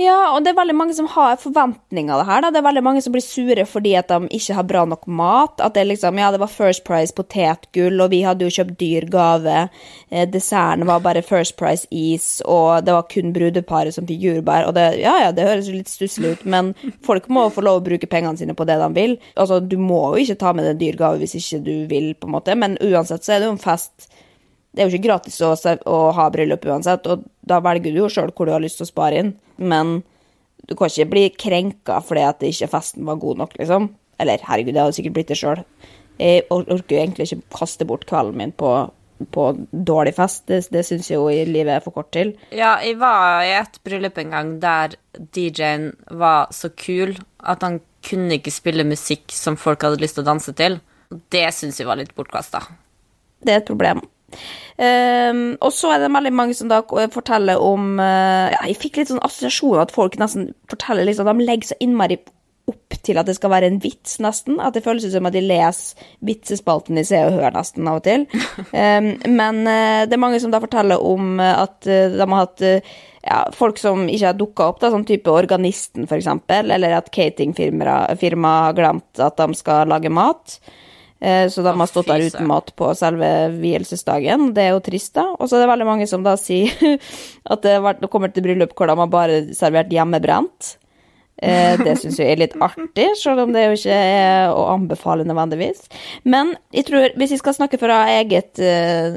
[0.00, 2.42] Ja, og det er veldig mange som har forventninger av det her.
[2.42, 2.50] Da.
[2.54, 5.62] Det er veldig mange som blir sure fordi at de ikke har bra nok mat.
[5.64, 9.06] At det liksom, ja, det var First Price potetgull, og vi hadde jo kjøpt dyr
[9.12, 9.68] gave.
[10.10, 14.68] Eh, desserten var bare First Price is, og det var kun brudeparet som fikk jordbær.
[14.68, 16.72] Og det, ja, ja, det høres jo litt stusslig ut, men
[17.06, 19.18] folk må få lov å bruke pengene sine på det de vil.
[19.38, 22.28] Altså, du må jo ikke ta med deg dyr gave hvis ikke du vil, på
[22.28, 24.10] en måte, men uansett så er det jo en fest
[24.74, 25.52] det er jo ikke gratis å,
[25.86, 28.88] å ha bryllup uansett, og da velger du jo sjøl hvor du har lyst til
[28.88, 29.30] å spare inn.
[29.62, 30.00] Men
[30.66, 33.92] du kan ikke bli krenka fordi at ikke festen var god nok, liksom.
[34.18, 35.62] Eller herregud, jeg hadde sikkert blitt det sjøl.
[36.18, 38.70] Jeg orker jo egentlig ikke kaste bort kvelden min på,
[39.34, 40.44] på dårlig fest.
[40.50, 42.34] Det, det syns jeg jo i livet er for kort til.
[42.54, 47.78] Ja, jeg var i et bryllup en gang der DJ-en var så kul at han
[48.04, 50.80] kunne ikke spille musikk som folk hadde lyst til å danse til.
[51.30, 52.62] Det syns jeg var litt bortkasta.
[53.44, 54.02] Det er et problem.
[54.82, 56.80] Ehm, og så er det veldig mange som da
[57.14, 61.46] forteller om uh, ja, Jeg fikk litt sånn assosiasjon at folk nesten forteller liksom De
[61.46, 62.18] legger så innmari
[62.64, 64.56] opp til at det skal være en vits, nesten.
[64.62, 68.06] At det føles som at de leser vitsespalten i Se og Hør nesten av og
[68.06, 68.24] til.
[68.72, 72.38] Um, men uh, det er mange som da forteller om eh, at uh, de har
[72.38, 77.12] hatt ja, folk som ikke har dukka opp, da, sånn type Organisten f.eks., eller at
[77.12, 80.58] cateringfirma har glemt at de skal lage mat.
[81.24, 84.50] Eh, Så de har stått der uten mat på selve vielsesdagen.
[84.56, 85.30] Det er jo trist, da.
[85.38, 86.70] Og så er det veldig mange som da sier
[87.52, 90.74] at det kommer til bryllup hvor de har bare servert hjemmebrent.
[91.42, 95.24] Eh, Det syns jeg er litt artig, selv om det jo ikke er å anbefale
[95.26, 95.80] nødvendigvis.
[96.30, 99.16] Men jeg tror, hvis jeg skal snakke fra eget, eh,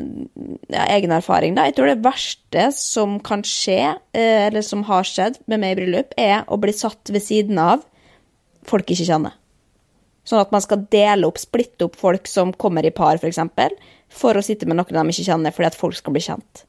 [0.73, 5.37] ja, egen erfaring, da, jeg tror det verste som kan skje, eller som har skjedd
[5.47, 7.85] med meg i bryllup, er å bli satt ved siden av
[8.67, 9.37] folk jeg ikke kjenner.
[10.27, 13.31] Sånn at man skal dele opp, splitte opp folk som kommer i par, f.eks., for,
[13.31, 13.77] eksempel,
[14.11, 16.65] for å sitte med noen de ikke kjenner, fordi at folk skal bli kjent.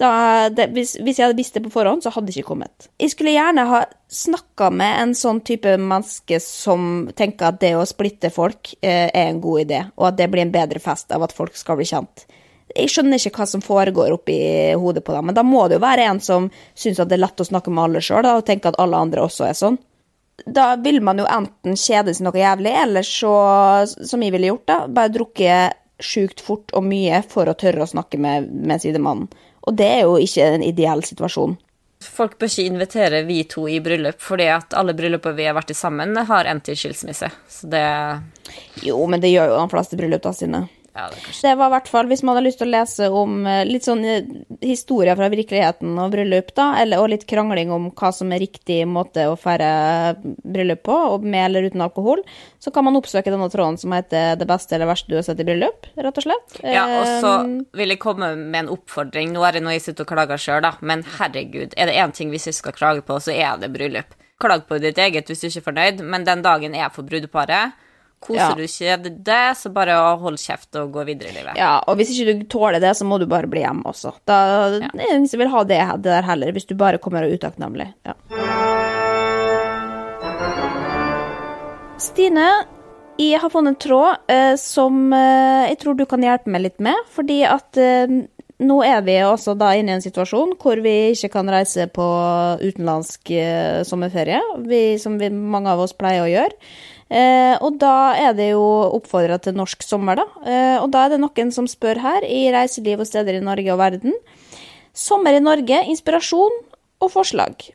[0.00, 2.88] Da, det, hvis, hvis jeg hadde visst det på forhånd, så hadde det ikke kommet.
[3.00, 7.84] Jeg skulle gjerne ha snakka med en sånn type menneske som tenker at det å
[7.88, 11.24] splitte folk eh, er en god idé, og at det blir en bedre fest av
[11.24, 12.26] at folk skal bli kjent.
[12.72, 14.36] Jeg skjønner ikke hva som foregår oppi
[14.80, 17.26] hodet på dem, men da må det jo være en som syns at det er
[17.26, 19.80] lett å snakke med alle sjøl, og tenke at alle andre også er sånn
[20.46, 23.34] da vil man jo enten kjede seg noe jævlig, eller så,
[23.86, 27.90] som jeg ville gjort, da, bare drukket sjukt fort og mye for å tørre å
[27.90, 29.28] snakke med, med sidemannen.
[29.62, 31.54] Og det er jo ikke en ideell situasjon.
[32.02, 35.70] Folk bør ikke invitere vi to i bryllup, fordi at alle brylluper vi har vært
[35.70, 37.30] i sammen, har endt i skilsmisse.
[37.46, 37.86] Så det
[38.82, 40.64] Jo, men det gjør jo de fleste bryllup da sine.
[40.94, 43.46] Ja, det Det var i hvert fall, hvis man hadde lyst til å lese om
[43.46, 44.26] eh, litt sånn eh,
[44.60, 48.82] historier fra virkeligheten og bryllup, da, eller, og litt krangling om hva som er riktig
[48.86, 52.22] måte å feire bryllup på, med eller uten alkohol,
[52.62, 55.40] så kan man oppsøke denne tråden som heter 'Det beste eller verste du har sett
[55.40, 56.60] i bryllup', rett og slett.
[56.62, 59.32] Ja, og så Eh, vil jeg komme med en oppfordring.
[59.34, 62.14] Nå er det noe jeg sitter og klager sjøl, da, men herregud, er det én
[62.14, 64.16] ting jeg skal klage på, så er det bryllup.
[64.42, 67.78] Klag på ditt eget hvis du ikke er fornøyd, men den dagen er for brudeparet.
[68.22, 68.54] Koser Ja.
[68.54, 71.56] du ikke det, så bare hold kjeft og gå videre i livet.
[71.58, 74.14] Ja, og hvis ikke du tåler det, så må du bare bli hjemme også.
[74.28, 74.38] Da,
[74.78, 77.32] det er ingen som vil ha det, det der heller, hvis du bare kommer og
[77.32, 77.88] er utakknemlig.
[78.06, 78.14] Ja.
[82.02, 82.46] Stine,
[83.20, 86.80] jeg har funnet en tråd eh, som eh, jeg tror du kan hjelpe meg litt
[86.82, 88.14] med, fordi at eh,
[88.62, 92.06] nå er vi også da inne i en situasjon hvor vi ikke kan reise på
[92.62, 96.58] utenlandsk eh, sommerferie, vi, som vi, mange av oss pleier å gjøre.
[97.12, 98.62] Eh, og da er det jo
[98.96, 100.24] oppfordra til norsk sommer, da.
[100.48, 103.74] Eh, og da er det noen som spør her, i reiseliv og steder i Norge
[103.74, 104.16] og verden.
[104.96, 106.56] Sommer i Norge, inspirasjon
[107.02, 107.68] og forslag.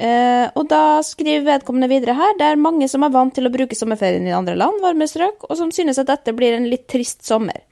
[0.00, 3.52] Eh, og da skriver vedkommende videre her, det er mange som er vant til å
[3.52, 6.86] bruke sommerferien i andre land, varme strøk, og som synes at dette blir en litt
[6.88, 7.66] trist sommer.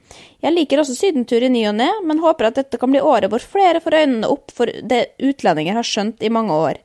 [0.45, 3.33] Jeg liker også sydentur i ny og ne, men håper at dette kan bli året
[3.33, 6.81] hvor flere får øynene opp for det utlendinger har skjønt i mange år.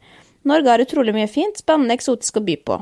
[0.49, 2.81] Norge har utrolig mye fint, spennende, eksotisk å by på.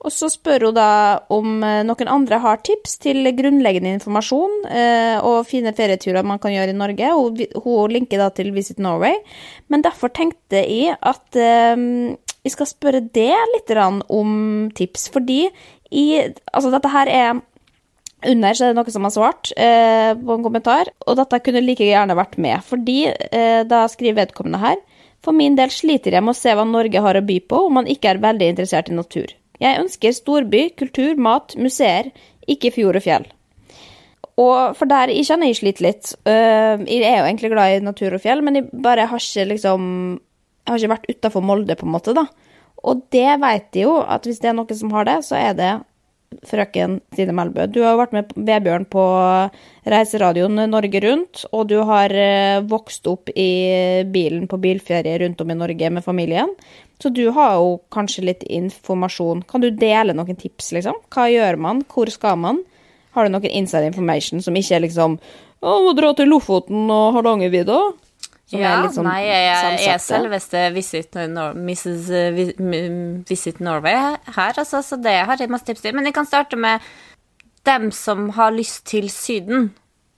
[0.00, 0.90] Og så spør hun da
[1.32, 6.54] om eh, noen andre har tips til grunnleggende informasjon eh, og fine ferieturer man kan
[6.54, 7.12] gjøre i Norge.
[7.16, 9.18] Hun, hun linker da til Visit Norway.
[9.68, 13.76] Men derfor tenkte jeg at eh, jeg skal spørre det litt
[14.08, 14.32] om
[14.76, 15.10] tips.
[15.12, 15.42] Fordi
[15.90, 16.06] i,
[16.52, 17.40] altså dette her er
[18.28, 21.62] under så er det noen som har svart eh, på en kommentar, og dette kunne
[21.64, 22.60] like gjerne vært med.
[22.66, 24.80] Fordi eh, da skriver vedkommende her
[25.24, 27.78] For min del sliter jeg med å se hva Norge har å by på om
[27.80, 29.34] man ikke er veldig interessert i natur.
[29.60, 32.10] Jeg ønsker storby, kultur, mat, museer,
[32.48, 33.28] ikke fjord og fjell.
[34.40, 36.14] Og for der jeg kjenner jeg sliter litt.
[36.24, 39.48] Øh, jeg er jo egentlig glad i natur og fjell, men jeg bare har ikke
[39.54, 39.82] liksom
[40.60, 42.26] Jeg har ikke vært utafor Molde, på en måte, da.
[42.84, 45.54] Og det vet jeg jo, at hvis det er noen som har det, så er
[45.56, 45.70] det
[46.46, 47.66] frøken Stine Melbø.
[47.66, 49.02] Du har vært med Vebjørn på
[49.90, 53.50] Reiseradioen Norge Rundt, og du har eh, vokst opp i
[54.06, 56.52] bilen på bilferie rundt om i Norge med familien.
[57.02, 59.42] Så du har jo kanskje litt informasjon.
[59.48, 61.00] Kan du dele noen tips, liksom?
[61.10, 61.82] Hva gjør man?
[61.90, 62.60] Hvor skal man?
[63.16, 65.18] Har du noen inside information som ikke er liksom
[65.60, 67.80] Å, må dra til Lofoten og Hardangervidda?
[68.50, 69.44] Ja, sånn nei, jeg,
[69.78, 72.08] jeg er selveste Visit, Nor Mrs.
[73.28, 75.94] Visit Norway her, altså, så det har jeg masse tips til.
[75.94, 76.82] Men jeg kan starte med
[77.68, 79.70] dem som har lyst til Syden.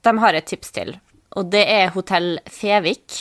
[0.03, 0.95] De har et tips til,
[1.37, 3.19] og det er Hotell Fevik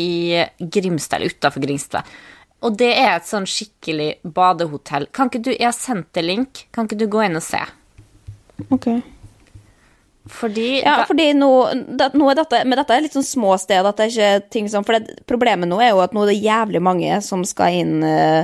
[0.00, 2.16] i Grimstad, eller utafor Grimstad.
[2.64, 5.10] Og det er et sånn skikkelig badehotell.
[5.14, 7.60] Kan ikke du, Jeg har sendt deg link, kan ikke du gå inn og se?
[8.72, 8.88] Ok.
[10.26, 11.50] Fordi Ja, fordi nå,
[11.98, 14.70] det, nå er dette, men dette er litt sånn små steder, dette er ikke ting
[14.70, 17.78] som For det, problemet nå er jo at nå er det jævlig mange som skal
[17.82, 18.42] inn eh,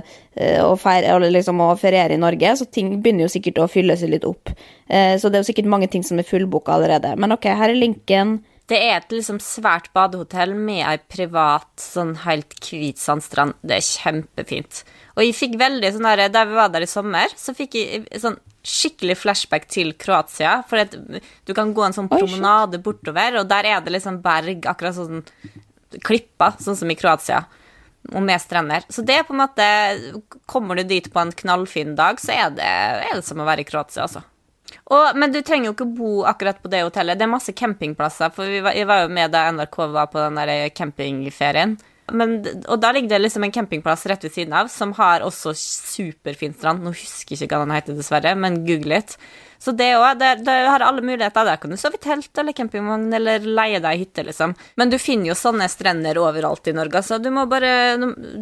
[0.62, 3.98] og, feire, eller liksom, og feriere i Norge, så ting begynner jo sikkert å fylle
[3.98, 4.54] seg litt opp.
[4.88, 7.12] Uh, så det er jo sikkert mange ting som er fullboka allerede.
[7.20, 8.38] Men ok, her er linken.
[8.70, 13.58] Det er et liksom svært badehotell med ei privat, sånn helt hvit sandstrand.
[13.60, 14.84] Det er kjempefint.
[15.16, 18.20] Og jeg fikk veldig sånn der, Da vi var der i sommer, så fikk jeg
[18.22, 20.60] sånn skikkelig flashback til Kroatia.
[20.70, 24.68] For at du kan gå en sånn promenade bortover, og der er det liksom berg,
[24.70, 25.24] akkurat sånn
[26.06, 27.44] klipper, sånn som i Kroatia.
[28.12, 28.86] Og med strender.
[28.90, 29.66] Så det er på en måte
[30.50, 33.62] Kommer du dit på en knallfin dag, så er det, er det som å være
[33.62, 34.24] i Kroatia, altså.
[34.90, 37.18] Og, men du trenger jo ikke bo akkurat på det hotellet.
[37.18, 40.20] Det er masse campingplasser, for vi var, jeg var jo med da NRK var på
[40.20, 41.76] den der campingferien.
[42.12, 45.54] Men, og da ligger det liksom en campingplass rett ved siden av, som har også
[45.58, 46.84] superfin strand.
[46.84, 49.16] Nå husker jeg ikke hva den heter, dessverre, men google it.
[49.62, 51.46] Så det òg, der har alle muligheter.
[51.46, 54.56] Der kan du sove i telt eller campingvogn eller leie deg hytte, liksom.
[54.80, 57.70] Men du finner jo sånne strender overalt i Norge, så du må bare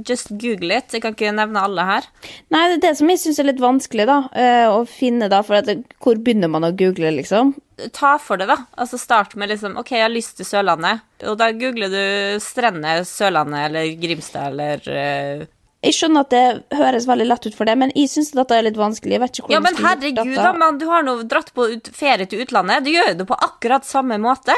[0.08, 0.94] just google it.
[0.96, 2.08] Jeg kan ikke nevne alle her.
[2.48, 4.20] Nei, det er det som jeg syns er litt vanskelig, da.
[4.32, 5.42] eh, å finne, da.
[5.44, 5.68] For at,
[6.00, 7.52] hvor begynner man å google, liksom?
[7.96, 8.58] ta for det, da.
[8.76, 11.00] Altså Start med liksom OK, jeg har lyst til Sørlandet.
[11.28, 15.46] Og da googler du strender Sørlandet eller Grimstad eller eh,
[15.80, 18.66] Jeg skjønner at det høres veldig lett ut for det, men jeg syns dette er
[18.66, 19.14] litt vanskelig.
[19.16, 20.76] Jeg vet ikke Ja, men herregud, da, mann.
[20.78, 22.84] Du har nå dratt på ut ferie til utlandet.
[22.84, 24.52] Du gjør det på akkurat samme måte.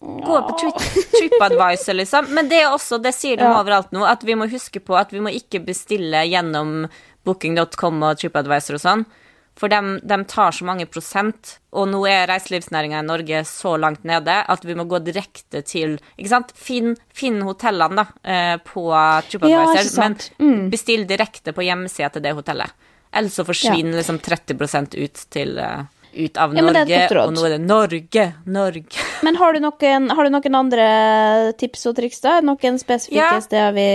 [0.00, 0.70] Gå på
[1.18, 2.30] TripAdvisor, liksom.
[2.34, 3.58] Men det er også, det sier de Ja.
[3.60, 6.88] overalt nå, at vi må huske på at vi må ikke bestille gjennom
[7.28, 9.04] booking.com og TripAdvisor og sånn.
[9.58, 14.38] For de, tar så mange prosent, og nå er reiselivsnæringa i Norge så langt nede
[14.48, 16.54] at vi må gå direkte til Ikke sant?
[16.56, 18.86] Finn, finn hotellene, da, eh, på
[19.28, 20.16] TripAdvisor, ja, men.
[20.40, 20.70] Mm.
[20.72, 22.72] bestill direkte på hjemmesida til det hotellet.
[23.12, 27.54] Ellers så forsvinner liksom 30% ut til eh, ut av Ja, Norge, og nå er
[27.54, 29.04] det Norge, Norge.
[29.26, 30.86] Men har du, noen, har du noen andre
[31.60, 32.38] tips og triks, da?
[32.44, 33.40] Noen spesifikke Ja.
[33.40, 33.86] steder vi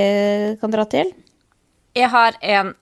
[0.61, 1.13] kan dra til?
[1.97, 2.73] Jeg har en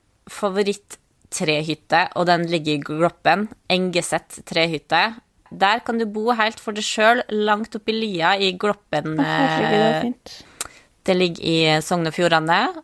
[1.26, 3.50] favoritt-trehytte, og den ligger i Gloppen.
[3.70, 5.16] Engeset trehytte.
[5.52, 9.18] Der kan du bo helt for deg sjøl, langt oppi lia i Gloppen.
[9.18, 10.12] Det eh.
[11.06, 12.82] Det ligger i Sogn og Fjordane.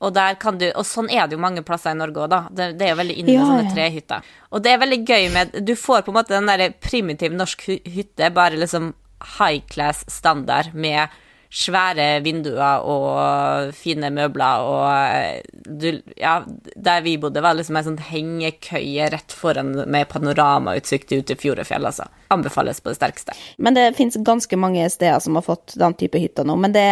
[0.00, 2.42] Og, der kan du, og sånn er det jo mange plasser i Norge òg, da.
[2.50, 4.24] Det, det er jo veldig inne med Ja, sånne trehytter.
[4.50, 7.64] Og det er veldig gøy med Du får på en måte den der primitiv norsk
[7.64, 8.92] hytte, bare liksom
[9.38, 11.08] high class standard med
[11.54, 16.40] svære vinduer og fine møbler og eh, du, Ja,
[16.74, 21.62] der vi bodde, var liksom en sånn hengekøye rett foran med panoramautsikt ut til fjord
[21.62, 22.08] og fjell, altså.
[22.34, 23.36] Anbefales på det sterkeste.
[23.62, 26.58] Men det fins ganske mange steder som har fått den type hytter nå.
[26.60, 26.86] Men det,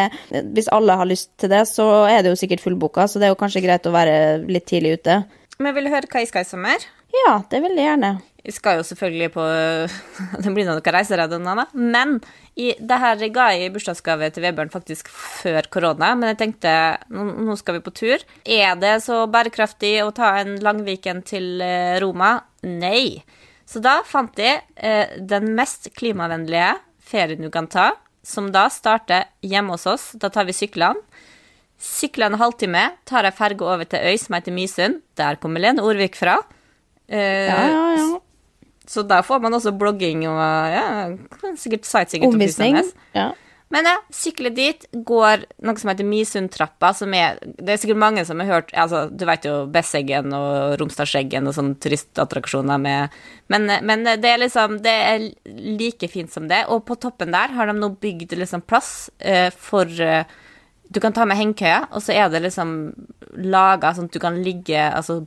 [0.55, 3.35] hvis alle har lyst til det, så er det jo sikkert fullboka, så det er
[3.35, 5.23] jo kanskje greit å være litt tidlig ute.
[5.63, 6.87] Men vil du høre hva jeg skal i sommer?
[7.13, 8.13] Ja, det vil jeg gjerne.
[8.43, 9.43] Jeg skal jo selvfølgelig på
[10.43, 11.67] Det blir noen reiseradioner, da.
[11.77, 12.17] Men
[12.59, 16.13] i, det her ga jeg i bursdagsgave til Vebjørn faktisk før korona.
[16.19, 16.73] Men jeg tenkte
[17.13, 18.25] nå skal vi på tur.
[18.43, 22.35] Er det så bærekraftig å ta en langviken til eh, Roma?
[22.67, 23.23] Nei.
[23.69, 26.75] Så da fant de eh, den mest klimavennlige
[27.13, 27.93] ferien du kan ta,
[28.27, 30.11] som da starter hjemme hos oss.
[30.19, 31.01] Da tar vi syklene.
[31.83, 35.01] Sykler en halvtime, tar ei ferge over til øy som heter Mysund.
[35.19, 36.37] Der kommer Lene Orvik fra.
[37.13, 38.21] Eh, Ja, ja, ja.
[38.89, 40.41] så der får man også blogging og
[40.73, 41.13] ja,
[41.61, 42.81] sikkert sightseeing Omvisning.
[43.15, 43.33] Ja.
[43.73, 48.25] Men ja, sykle dit, går noe som heter Misundtrappa, som er Det er sikkert mange
[48.29, 53.17] som har hørt altså, Du vet jo Besseggen og Romsdalseggen og sånne turistattraksjoner med
[53.53, 56.67] men, men det er liksom Det er like fint som det.
[56.69, 60.29] Og på toppen der har de nå bygd liksom plass eh, for eh,
[60.93, 62.75] Du kan ta med hengekøya, og så er det liksom
[63.41, 65.23] laga sånn at du kan ligge altså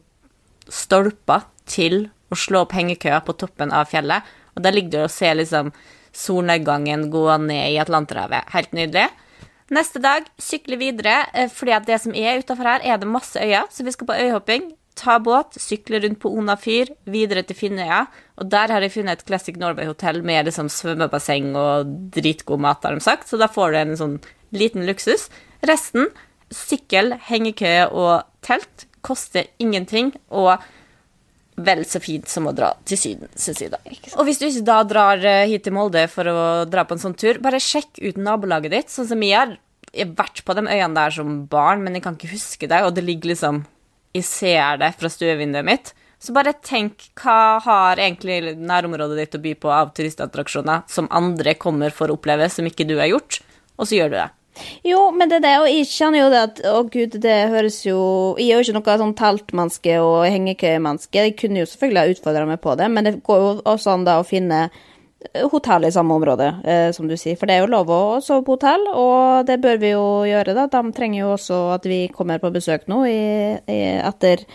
[0.72, 4.26] stolper til å slå opp hengekøya på toppen av fjellet.
[4.56, 5.72] Og der ligger du og ser liksom
[6.16, 8.50] solnedgangen gå ned i Atlanterhavet.
[8.56, 9.10] Helt nydelig.
[9.74, 13.36] Neste dag sykler videre, eh, fordi at det som er utafor her, er det masse
[13.36, 14.74] øyer, så vi skal på øyhopping.
[14.96, 18.06] Ta båt, sykle rundt på Ona fyr, videre til Finnøya.
[18.38, 22.94] Og der har jeg funnet et Classic Norway-hotell med liksom svømmebasseng og dritgod mat, har
[22.94, 24.20] de sagt, så da får du en sånn
[24.54, 25.30] liten luksus.
[25.68, 26.08] Resten,
[26.54, 30.58] sykkel, hengekøye og telt, koster ingenting, og
[31.56, 33.80] vel så fint som å dra til Syden, syns jeg da.
[34.20, 37.04] Og hvis du ikke da drar eh, hit til Molde for å dra på en
[37.04, 39.56] sånn tur, bare sjekk ut nabolaget ditt, sånn som jeg har.
[39.96, 42.82] Jeg har vært på de øyene der som barn, men jeg kan ikke huske det,
[42.84, 43.64] og det ligger liksom
[44.16, 45.90] Jeg ser det fra stuevinduet mitt.
[46.20, 51.54] Så bare tenk, hva har egentlig nærområdet ditt å by på av turistattraksjoner som andre
[51.60, 53.42] kommer for å oppleve, som ikke du har gjort,
[53.76, 54.30] og så gjør du det.
[54.88, 57.82] Jo, men det er det, og jeg kjenner jo det at Å, gud, det høres
[57.84, 58.00] jo
[58.40, 61.28] Jeg er jo ikke noe sånn teltmenneske og hengekøyemenneske.
[61.28, 64.06] Jeg kunne jo selvfølgelig ha utfordra meg på det, men det går jo også an
[64.08, 64.68] da å finne
[65.52, 67.38] hotell i samme område, eh, som du sier.
[67.40, 70.56] For det er jo lov å sove på hotell, og det bør vi jo gjøre,
[70.58, 70.68] da.
[70.72, 73.20] De trenger jo også at vi kommer på besøk nå i,
[73.72, 74.46] i, etter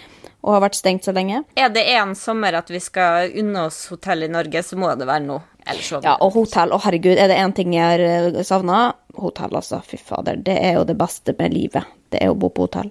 [0.40, 1.42] å ha vært stengt så lenge.
[1.61, 5.09] Er det en sommer at vi skal unne oss hotell i Norge, så må det
[5.11, 5.40] være nå.
[6.01, 8.94] Ja, og hotell, å herregud, er det én ting jeg har savna?
[9.16, 9.80] Hotell, altså.
[9.84, 10.36] Fy fader.
[10.36, 11.84] Det er jo det beste med livet.
[12.11, 12.90] Det er å bo på hotell.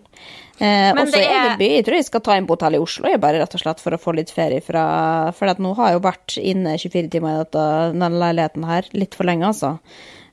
[0.60, 1.70] Eh, det i er- by.
[1.78, 3.80] Jeg tror jeg skal ta inn på hotell i Oslo, jeg bare rett og slett
[3.80, 7.36] for å få litt ferie fra For nå har jeg jo vært inne 24 timer
[7.36, 9.80] i dette, denne leiligheten her litt for lenge, altså.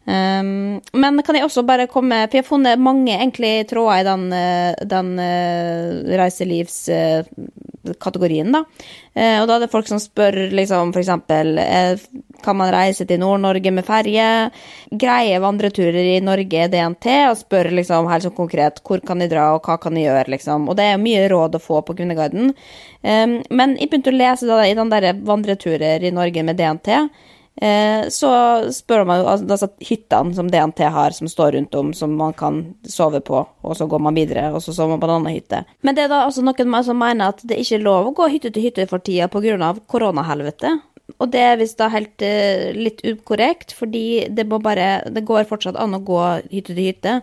[0.07, 4.07] Um, men kan jeg også bare komme For jeg har funnet mange egentlig tråder i
[4.07, 8.63] den, eh, den uh, reiselivskategorien, da.
[9.19, 11.99] Uh, og da er det folk som spør liksom eh,
[12.45, 14.27] Kan man reise til Nord-Norge med ferje?
[14.91, 17.07] Greie vandreturer i Norge DNT?
[17.31, 20.29] Og spør liksom helt sånn konkret hvor kan de dra, og hva kan de gjøre,
[20.37, 20.69] liksom.
[20.71, 22.53] Og det er mye råd å få på Kvinneguiden.
[23.07, 26.93] Um, men jeg begynte å lese da, i den derre vandreturer i Norge med DNT.
[27.61, 28.31] Eh, så
[28.73, 32.61] spør man altså, altså hyttene som DNT har, som står rundt om, som man kan
[32.85, 35.63] sove på, og så går man videre, og så sover man på en annen hytte.
[35.81, 38.29] Men det er da altså noen som mener at det ikke er lov å gå
[38.35, 39.73] hytte til hytte for tida pga.
[39.89, 40.75] koronahelvete.
[41.17, 45.79] Og det er visst da helt eh, litt ukorrekt, fordi det bare Det går fortsatt
[45.79, 47.21] an å gå hytte til hytte,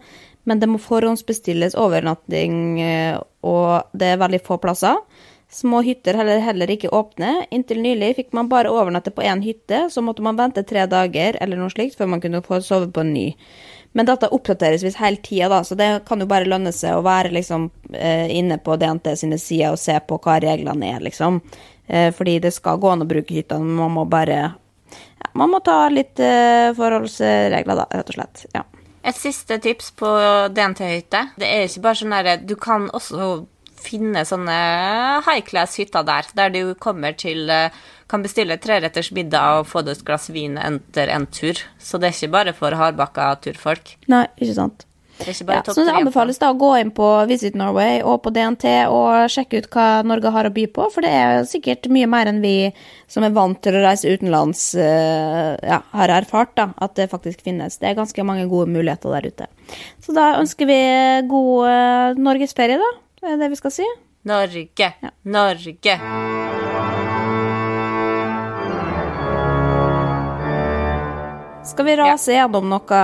[0.47, 4.97] men det må forhåndsbestilles overnatting, eh, og det er veldig få plasser.
[5.53, 7.45] Små hytter heller, heller ikke åpne.
[7.53, 11.37] Inntil nylig fikk man bare overnatte på én hytte, så måtte man vente tre dager
[11.43, 13.27] eller noe slikt før man kunne få sove på en ny.
[13.93, 17.03] Men dette oppdateres visst hele tida, da, så det kan jo bare lønne seg å
[17.05, 21.37] være liksom eh, inne på DNT sine sider og se på hva reglene er, liksom.
[21.87, 25.51] Eh, fordi det skal gå an å bruke hyttene, men man må bare ja, Man
[25.51, 28.45] må ta litt eh, forholdsregler, da, rett og slett.
[28.53, 28.63] Ja.
[29.03, 30.07] Et siste tips på
[30.55, 31.25] DNT-hytte.
[31.35, 33.33] Det er ikke bare sånn derre Du kan også
[33.83, 34.55] finne sånne
[35.25, 39.97] high class-hytter der, der du kommer til eh, Kan bestille treretters middag og få deg
[39.97, 41.57] et glass vin etter en tur.
[41.81, 43.95] Så det er ikke bare for hardbakka turfolk.
[44.11, 44.85] Nei, ikke sant.
[45.17, 48.65] Det Ja, så det anbefales da å gå inn på Visit Norway og på DNT
[48.91, 52.31] og sjekke ut hva Norge har å by på, for det er sikkert mye mer
[52.31, 52.71] enn vi
[53.11, 57.45] som er vant til å reise utenlands, eh, ja, har erfart, da, at det faktisk
[57.45, 57.77] finnes.
[57.77, 59.49] Det er ganske mange gode muligheter der ute.
[60.01, 60.79] Så da ønsker vi
[61.29, 62.91] god eh, norgesferie, da.
[63.21, 63.91] Det er det vi skal si.
[64.27, 64.93] Norge,
[65.23, 65.97] Norge.
[71.63, 73.01] Skal vi rase gjennom noe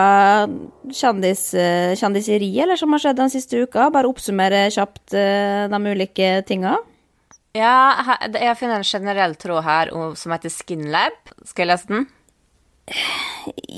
[0.91, 3.87] kjendis, eh, kjendiseri eller som har skjedd den siste uka?
[3.93, 6.75] Bare oppsummere kjapt eh, de ulike tinga.
[7.55, 7.95] Ja,
[8.27, 11.15] jeg har funnet en generell tråd her som heter Skinlab.
[11.47, 12.05] Skal jeg lese den?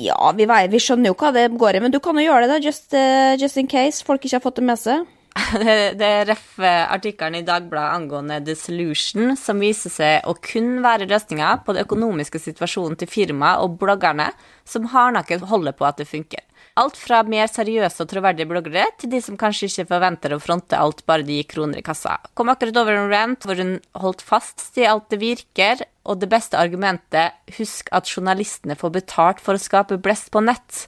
[0.02, 2.56] Ja, vi, vi skjønner jo hva det går i, men du kan jo gjøre det,
[2.56, 5.06] da, just, eh, just in case folk ikke har fått det med seg.
[5.96, 11.08] Det, er ref artikkelen i Dagbladet angående The Solution, som viser seg å kun være
[11.10, 14.32] løsninga på den økonomiske situasjonen til firmaet og bloggerne
[14.68, 16.44] som hardnakket holder på at det funker.
[16.80, 20.80] Alt fra mer seriøse og troverdige bloggere til de som kanskje ikke forventer å fronte
[20.80, 22.16] alt bare de gir kroner i kassa.
[22.38, 26.32] Kom akkurat over en rant hvor hun holdt fast til alt det virker, og det
[26.32, 30.86] beste argumentet husk at journalistene får betalt for å skape blest på nett.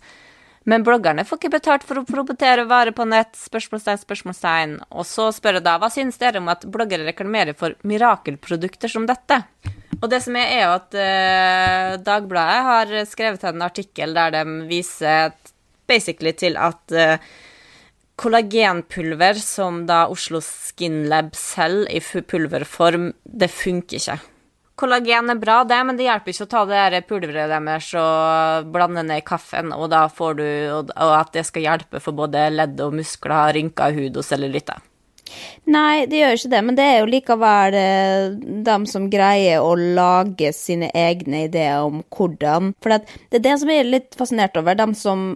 [0.70, 4.76] Men bloggerne får ikke betalt for å promotere varer på nett, spørsmålstegn, spørsmålstegn.
[4.95, 9.07] Og så spør jeg da, hva synes dere om at bloggere reklamerer for mirakelprodukter som
[9.09, 9.41] dette?
[9.99, 14.43] Og det som er, er jo at eh, Dagbladet har skrevet en artikkel der de
[14.72, 15.36] viser
[15.89, 17.32] basically til at eh,
[18.20, 24.20] kollagenpulver som da Oslo Skinlab selv i pulverform, det funker ikke.
[24.76, 29.04] Kollagen er bra, det, men det hjelper ikke å ta det pulveret deres og blande
[29.06, 32.82] ned i kaffen, og da får du Og at det skal hjelpe for både ledd
[32.82, 34.82] og muskler, rynker hud og cellulitter.
[35.70, 38.26] Nei, det gjør ikke det, men det er jo likevel eh,
[38.68, 43.72] dem som greier å lage sine egne ideer om hvordan For det, er det som
[43.72, 45.32] jeg er litt fascinert over, dem som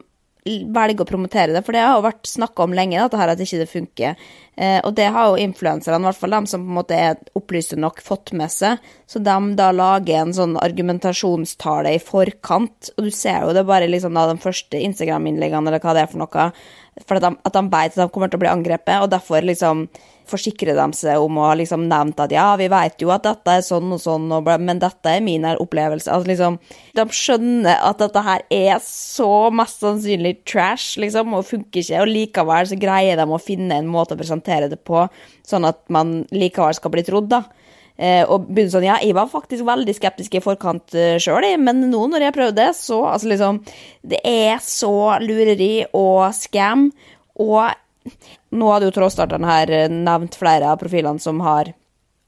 [0.73, 1.61] velger å promotere det.
[1.65, 4.27] For det har jo vært snakka om lenge, dette her, at ikke det funker.
[4.57, 7.21] Eh, og det har jo influenserne, i hvert fall de som på en måte er
[7.37, 8.83] opplyste nok, fått med seg.
[9.09, 13.89] Så de da lager en sånn argumentasjonstale i forkant, og du ser jo det bare
[13.91, 16.49] liksom da de første Instagram-innleggene, eller hva det er for noe,
[17.05, 19.45] for at de, at de vet at de kommer til å bli angrepet, og derfor
[19.45, 19.87] liksom
[20.29, 23.57] forsikrer de seg om å ha liksom nevnt at ja, vi vet jo at dette
[23.59, 26.11] er sånn og sånn, og bla, men dette er min opplevelse.
[26.13, 26.59] Altså liksom,
[26.97, 32.11] de skjønner at dette her er så mest sannsynlig trash, liksom, og funker ikke, og
[32.11, 35.07] likevel så greier de å finne en måte å presentere det på,
[35.47, 37.45] sånn at man likevel skal bli trodd, da.
[37.97, 41.81] Eh, og begynne sånn, ja, jeg var faktisk veldig skeptisk i forkant uh, sjøl, men
[41.89, 43.57] nå når jeg prøvde så altså liksom
[44.05, 46.91] Det er så lureri og scam,
[47.41, 47.73] og
[48.53, 51.73] nå hadde jo Trådstarteren her eh, nevnt flere av profilene som har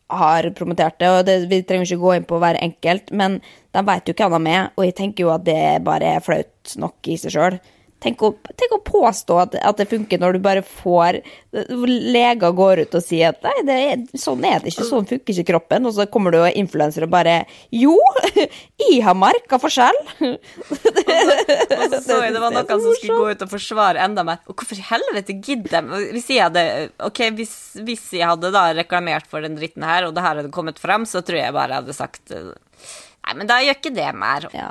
[0.10, 3.40] har promotert det, og det, vi trenger ikke gå inn på hver enkelt, men
[3.76, 6.74] de vet jo hva de er, og jeg tenker jo at det bare er flaut
[6.82, 7.60] nok i seg sjøl.
[8.00, 11.18] Tenk å, tenk å påstå at, at, det funker når du bare får
[11.52, 15.34] Leger går ut og sier at nei, det er, sånn er det ikke, sånn funker
[15.34, 15.88] ikke kroppen.
[15.90, 17.42] Og så kommer du og influenser og bare
[17.76, 17.98] Jo,
[18.86, 20.00] jeg har merka forskjell.
[20.24, 24.40] og så så jeg det var noen som skulle gå ut og forsvare enda mer.
[24.48, 26.66] Og hvorfor i helvete gidder de Hvis jeg hadde
[27.10, 30.56] Ok, hvis, hvis, jeg hadde da reklamert for den dritten her, og det her hadde
[30.56, 34.12] kommet frem, så tror jeg bare jeg hadde sagt Nei, men da gjør ikke det
[34.18, 34.48] mer.
[34.56, 34.70] Ja.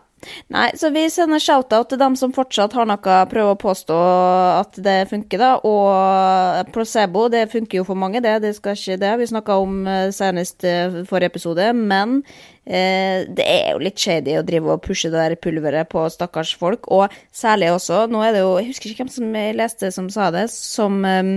[0.50, 3.96] Nei, så vi sender shout-out til dem som fortsatt har noe prøver å påstå
[4.58, 5.50] at det funker, da.
[5.68, 8.38] Og placebo, det funker jo for mange, det.
[8.42, 9.14] Det skal ikke det.
[9.20, 11.70] Vi snakka om eh, senest eh, forrige episode.
[11.78, 12.20] Men
[12.66, 16.54] eh, det er jo litt shady å drive og pushe det der pulveret på stakkars
[16.58, 16.90] folk.
[16.94, 20.10] Og særlig også, nå er det jo Jeg husker ikke hvem som jeg leste som
[20.12, 21.36] sa det, som eh,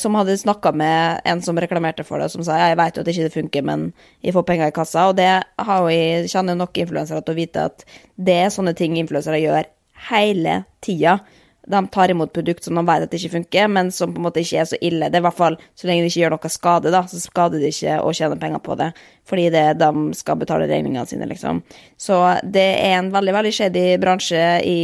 [0.00, 3.06] som hadde snakka med en som reklamerte for det, som sa jeg vet jo at
[3.06, 3.84] det ikke funker, men
[4.24, 5.04] jeg får penger i kassa.
[5.10, 7.84] Og det har jeg kjenner nok influensere til å vite at
[8.18, 9.68] det er sånne ting influensere gjør
[10.08, 11.20] hele tida
[11.66, 14.26] de tar imot produkt som de vet at det ikke funker, men som på en
[14.26, 15.10] måte ikke er så ille.
[15.10, 17.60] Det er i hvert fall, Så lenge det ikke gjør noe skade, da, så skader
[17.60, 18.90] det ikke å tjene penger på det.
[19.28, 21.62] Fordi det de skal betale regningene sine, liksom.
[22.00, 24.78] Så det er en veldig veldig shady bransje i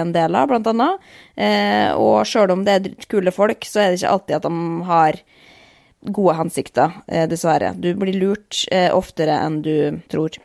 [0.00, 1.10] en del av, blant annet.
[1.36, 4.90] Eh, og sjøl om det er kule folk, så er det ikke alltid at de
[4.90, 5.22] har
[6.00, 7.74] gode hensikter, eh, dessverre.
[7.76, 10.36] Du blir lurt eh, oftere enn du tror.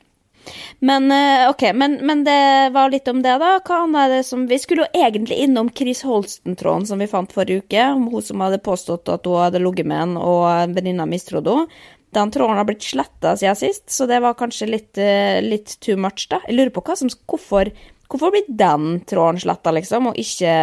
[0.80, 3.56] Men eh, ok, men, men, det var litt om det, da.
[3.66, 7.66] Hva er det som Vi skulle jo egentlig innom Chris Holsten-tråden som vi fant forrige
[7.66, 11.60] uke, om hun som hadde påstått at hun hadde ligget med en, og venninna mistrodde
[11.60, 11.84] henne.
[12.16, 15.98] Den tråden har blitt sletta siden sist, så det var kanskje litt, eh, litt too
[16.00, 16.40] much, da.
[16.48, 17.72] Jeg lurer på hva som, hvorfor,
[18.08, 20.54] hvorfor blir den tråden sletta, liksom, og ikke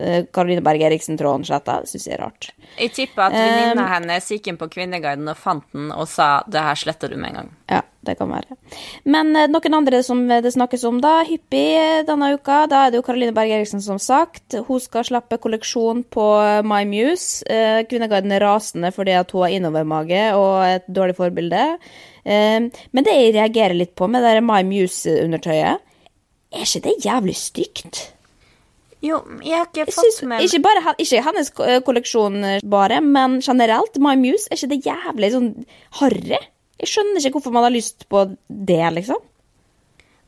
[0.00, 1.82] Karoline eh, Berg Eriksen-tråden sletta.
[1.88, 2.48] Syns jeg er rart.
[2.78, 6.42] Jeg tipper at venninna um, hennes gikk inn på Kvinneguiden og fant den og sa
[6.48, 7.50] 'det her sletter du med en gang'.
[7.68, 8.56] Ja, det kan være.
[9.04, 13.02] Men uh, noen andre som det snakkes om da, hyppig denne uka, da er det
[13.02, 14.56] jo Karoline Berg Eriksen som sagt.
[14.66, 16.26] Hun skal slappe kolleksjon på
[16.64, 17.44] My Muse.
[17.88, 21.76] Kvinneguiden er rasende fordi at hun har innovermage og et dårlig forbilde.
[22.24, 25.82] Men det jeg reagerer litt på med det My Muse-undertøyet,
[26.52, 28.12] er ikke det jævlig stygt?
[29.02, 33.40] Jo, jeg har ikke fått med Ikke bare ikke hennes eh, kolleksjon, eh, bare, men
[33.42, 33.98] generelt.
[34.02, 35.50] My Muse, er ikke det jævlig sånn
[35.98, 36.38] harry?
[36.82, 39.18] Jeg skjønner ikke hvorfor man har lyst på det, liksom.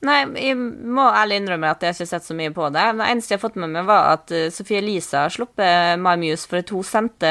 [0.04, 2.82] Nei, jeg må ærlig innrømme at jeg ikke har sett så mye på det.
[2.98, 6.18] Det eneste jeg har fått med meg, var at eh, Sophie Elise har sluppet My
[6.20, 7.30] Muse for at hun sendte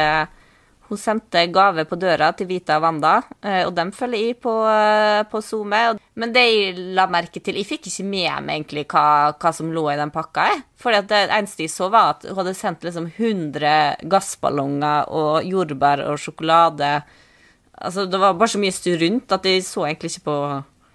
[0.94, 4.54] hun sendte gave på døra til Vita og Wanda, eh, og dem følger jeg på,
[4.70, 5.82] eh, på SoMe.
[6.16, 9.72] Men det jeg la merke til Jeg fikk ikke med meg egentlig hva, hva som
[9.74, 10.50] lå i den pakka.
[10.78, 16.06] For det eneste jeg så, var at hun hadde sendt liksom 100 gassballonger og jordbær
[16.12, 17.04] og sjokolade.
[17.74, 20.38] Altså, det var bare så mye styr rundt at jeg så egentlig ikke på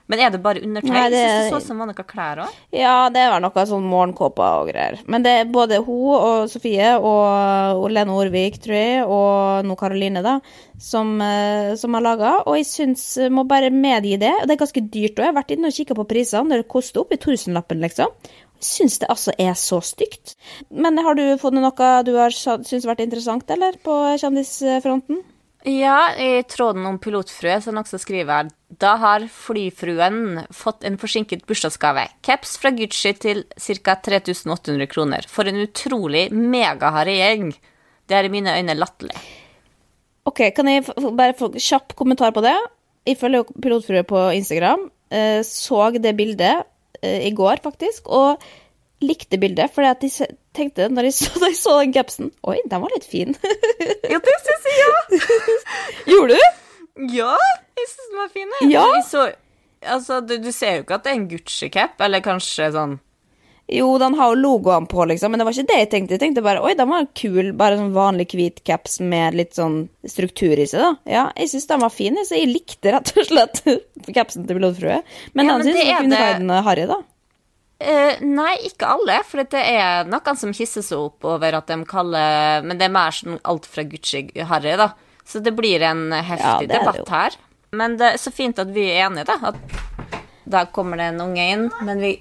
[0.09, 0.89] men er det bare undertøy?
[0.89, 1.21] Nei, det...
[1.21, 2.57] Jeg synes det så ut som var noe klær òg.
[2.73, 4.97] Ja, det var noe sånn morgenkåper og greier.
[5.05, 10.25] Men det er både hun og Sofie og, Lene Orvik, tror jeg, og nå Karoline,
[10.25, 10.39] da,
[10.81, 12.35] som, eh, som har laga.
[12.47, 14.33] Og jeg syns må bare medgi det.
[14.49, 15.27] Det er ganske dyrt òg.
[15.27, 16.57] Jeg har vært inne og kikka på prisene.
[16.57, 18.17] Det koster oppi tusenlappen, liksom.
[18.65, 20.39] Syns det altså er så stygt.
[20.73, 25.21] Men har du funnet noe du har syntes vært interessant, eller, på kjendisfronten?
[25.67, 32.05] Ja, i tråden om pilotfrue som også skriver da har flyfruen fått en forsinket bursdagsgave.
[32.23, 33.97] Caps fra Gucci til ca.
[33.97, 35.27] 3800 kroner.
[35.27, 37.53] For en utrolig megaharry gjeng.
[38.09, 39.17] Det er i mine øyne latterlig.
[40.29, 40.85] Ok, kan jeg
[41.17, 42.57] bare få kjapp kommentar på det?
[43.09, 44.91] Jeg følger pilotfrue på Instagram.
[45.11, 46.69] Eh, så det bildet
[47.01, 48.07] eh, i går, faktisk.
[48.13, 48.37] Og
[49.05, 52.85] likte bildet, for jeg tenkte når jeg så, da jeg så den capsen Oi, den
[52.85, 53.35] var litt fin.
[54.13, 55.27] ja, det syns jeg, ja.
[56.13, 56.65] Gjorde du?
[57.15, 57.35] Ja,
[57.79, 58.55] jeg syns den var fin.
[58.61, 58.71] Jeg.
[58.75, 58.87] Ja.
[59.07, 59.29] Så,
[59.87, 62.97] altså, du, du, ser jo ikke at det er en Gucci-cap, eller kanskje sånn
[63.71, 66.17] Jo, den har jo logoen på, liksom, men det var ikke det jeg tenkte.
[66.17, 69.83] Jeg tenkte bare oi, den var kul, bare sånn vanlig hvit caps med litt sånn
[70.09, 70.91] struktur i seg, da.
[71.05, 73.63] Ja, jeg syns den var fin, så jeg likte rett og slett
[74.17, 75.03] capsen til Pilotfrue.
[75.37, 76.65] Men ja, den syns jeg kunne vært det...
[76.67, 76.99] harry, da.
[77.79, 81.77] Uh, nei, ikke alle, for det er noen som hisser seg opp over at de
[81.87, 84.91] kaller Men det er mer sånn alt fra Gucci-harry, da.
[85.29, 87.37] Så det blir en heftig ja, debatt her.
[87.77, 89.53] Men det er så fint at vi er enige, da.
[89.53, 90.19] At
[90.49, 92.13] da kommer det en unge inn, men vi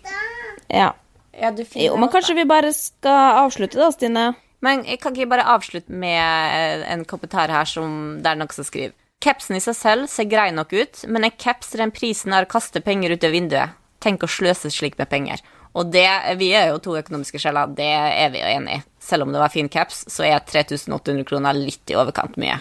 [0.68, 0.92] Ja.
[1.32, 4.28] ja jo, men kanskje vi bare skal avslutte, da, Stine?
[4.60, 8.68] Men jeg kan ikke bare avslutte med en kommentar her som det er noen som
[8.68, 8.96] skriver.
[9.24, 12.46] Capsen i seg selv ser grei nok ut, men en caps til den prisen er
[12.46, 13.78] å kaste penger ut av vinduet.
[14.04, 15.44] Tenk å sløse slik med penger.
[15.78, 16.08] Og det,
[16.40, 18.84] vi er jo to økonomiske sjeler, det er vi jo enig i.
[19.04, 22.58] Selv om det var fin caps, så er 3800 kroner litt i overkant mye.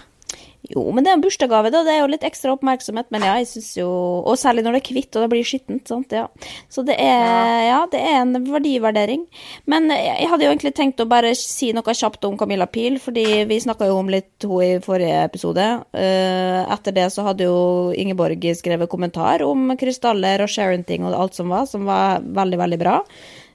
[0.67, 1.83] Jo, men det er en bursdagsgave, da.
[1.87, 3.07] Det er jo litt ekstra oppmerksomhet.
[3.15, 3.87] Men ja, jeg syns jo
[4.27, 5.87] Og særlig når det er hvitt og det blir skittent.
[5.87, 6.27] sant, ja.
[6.73, 7.79] Så det er, ja.
[7.93, 9.27] det er en verdivurdering.
[9.71, 13.45] Men jeg hadde jo egentlig tenkt å bare si noe kjapt om Camilla Pil, fordi
[13.47, 15.69] vi snakka jo om litt hun i forrige episode.
[15.95, 21.39] Eh, etter det så hadde jo Ingeborg skrevet kommentar om krystaller og sharenting og alt
[21.39, 22.99] som var, som var veldig, veldig bra.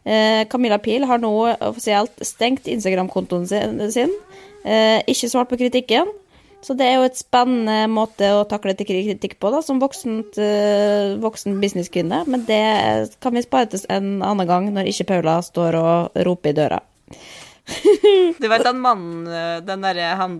[0.08, 4.16] Eh, Camilla Pil har nå offisielt stengt Instagram-kontoen sin.
[4.64, 6.10] Eh, ikke svart på kritikken.
[6.62, 11.18] Så det er jo et spennende måte å takle kritikk på, da, som voksent, uh,
[11.22, 12.22] voksen businesskvinne.
[12.30, 12.62] Men det
[13.24, 16.80] kan vi spare til en annen gang, når ikke Paula står og roper i døra.
[18.42, 20.40] du vet den mannen, eh, den derre han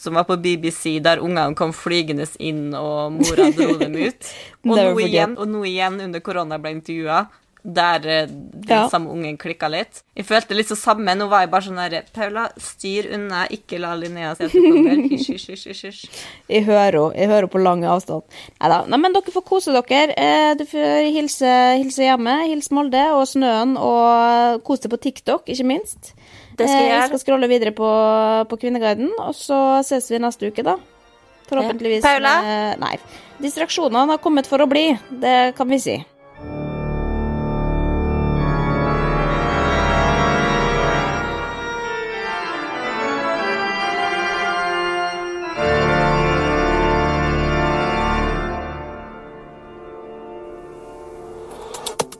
[0.00, 4.30] som var på BBC, der ungene kom flygende inn, og mora dro dem ut.
[4.64, 7.24] Og nå igjen, og nå igjen under korona ble intervjua
[7.62, 8.88] der eh, den ja.
[8.88, 10.02] samme ungen klikka litt.
[10.16, 11.12] Jeg følte litt så samme.
[11.16, 14.60] Nå var jeg bare sånn der Paula, styr unna, ikke la Linnea se at du
[14.64, 15.02] kommer.
[15.10, 15.82] Hysj, hysj, hysj.
[15.88, 16.20] hysj.
[16.50, 17.18] Jeg hører henne.
[17.20, 18.38] Jeg hører på lang avstand.
[18.60, 18.80] Nei da.
[18.96, 20.14] Men dere får kose dere.
[20.16, 22.36] Eh, du får hilse, hilse hjemme.
[22.50, 26.14] Hils Molde og Snøen, og kos deg på TikTok, ikke minst.
[26.56, 27.02] Det skal jeg eh, gjøre.
[27.02, 27.90] Jeg skal scrolle videre på,
[28.50, 30.78] på Kvinneguiden, og så ses vi neste uke, da.
[31.50, 32.04] Forhåpentligvis.
[32.06, 32.38] Paula?
[32.80, 32.94] Nei.
[33.42, 34.86] Distraksjonene har kommet for å bli.
[35.22, 35.98] Det kan vi si.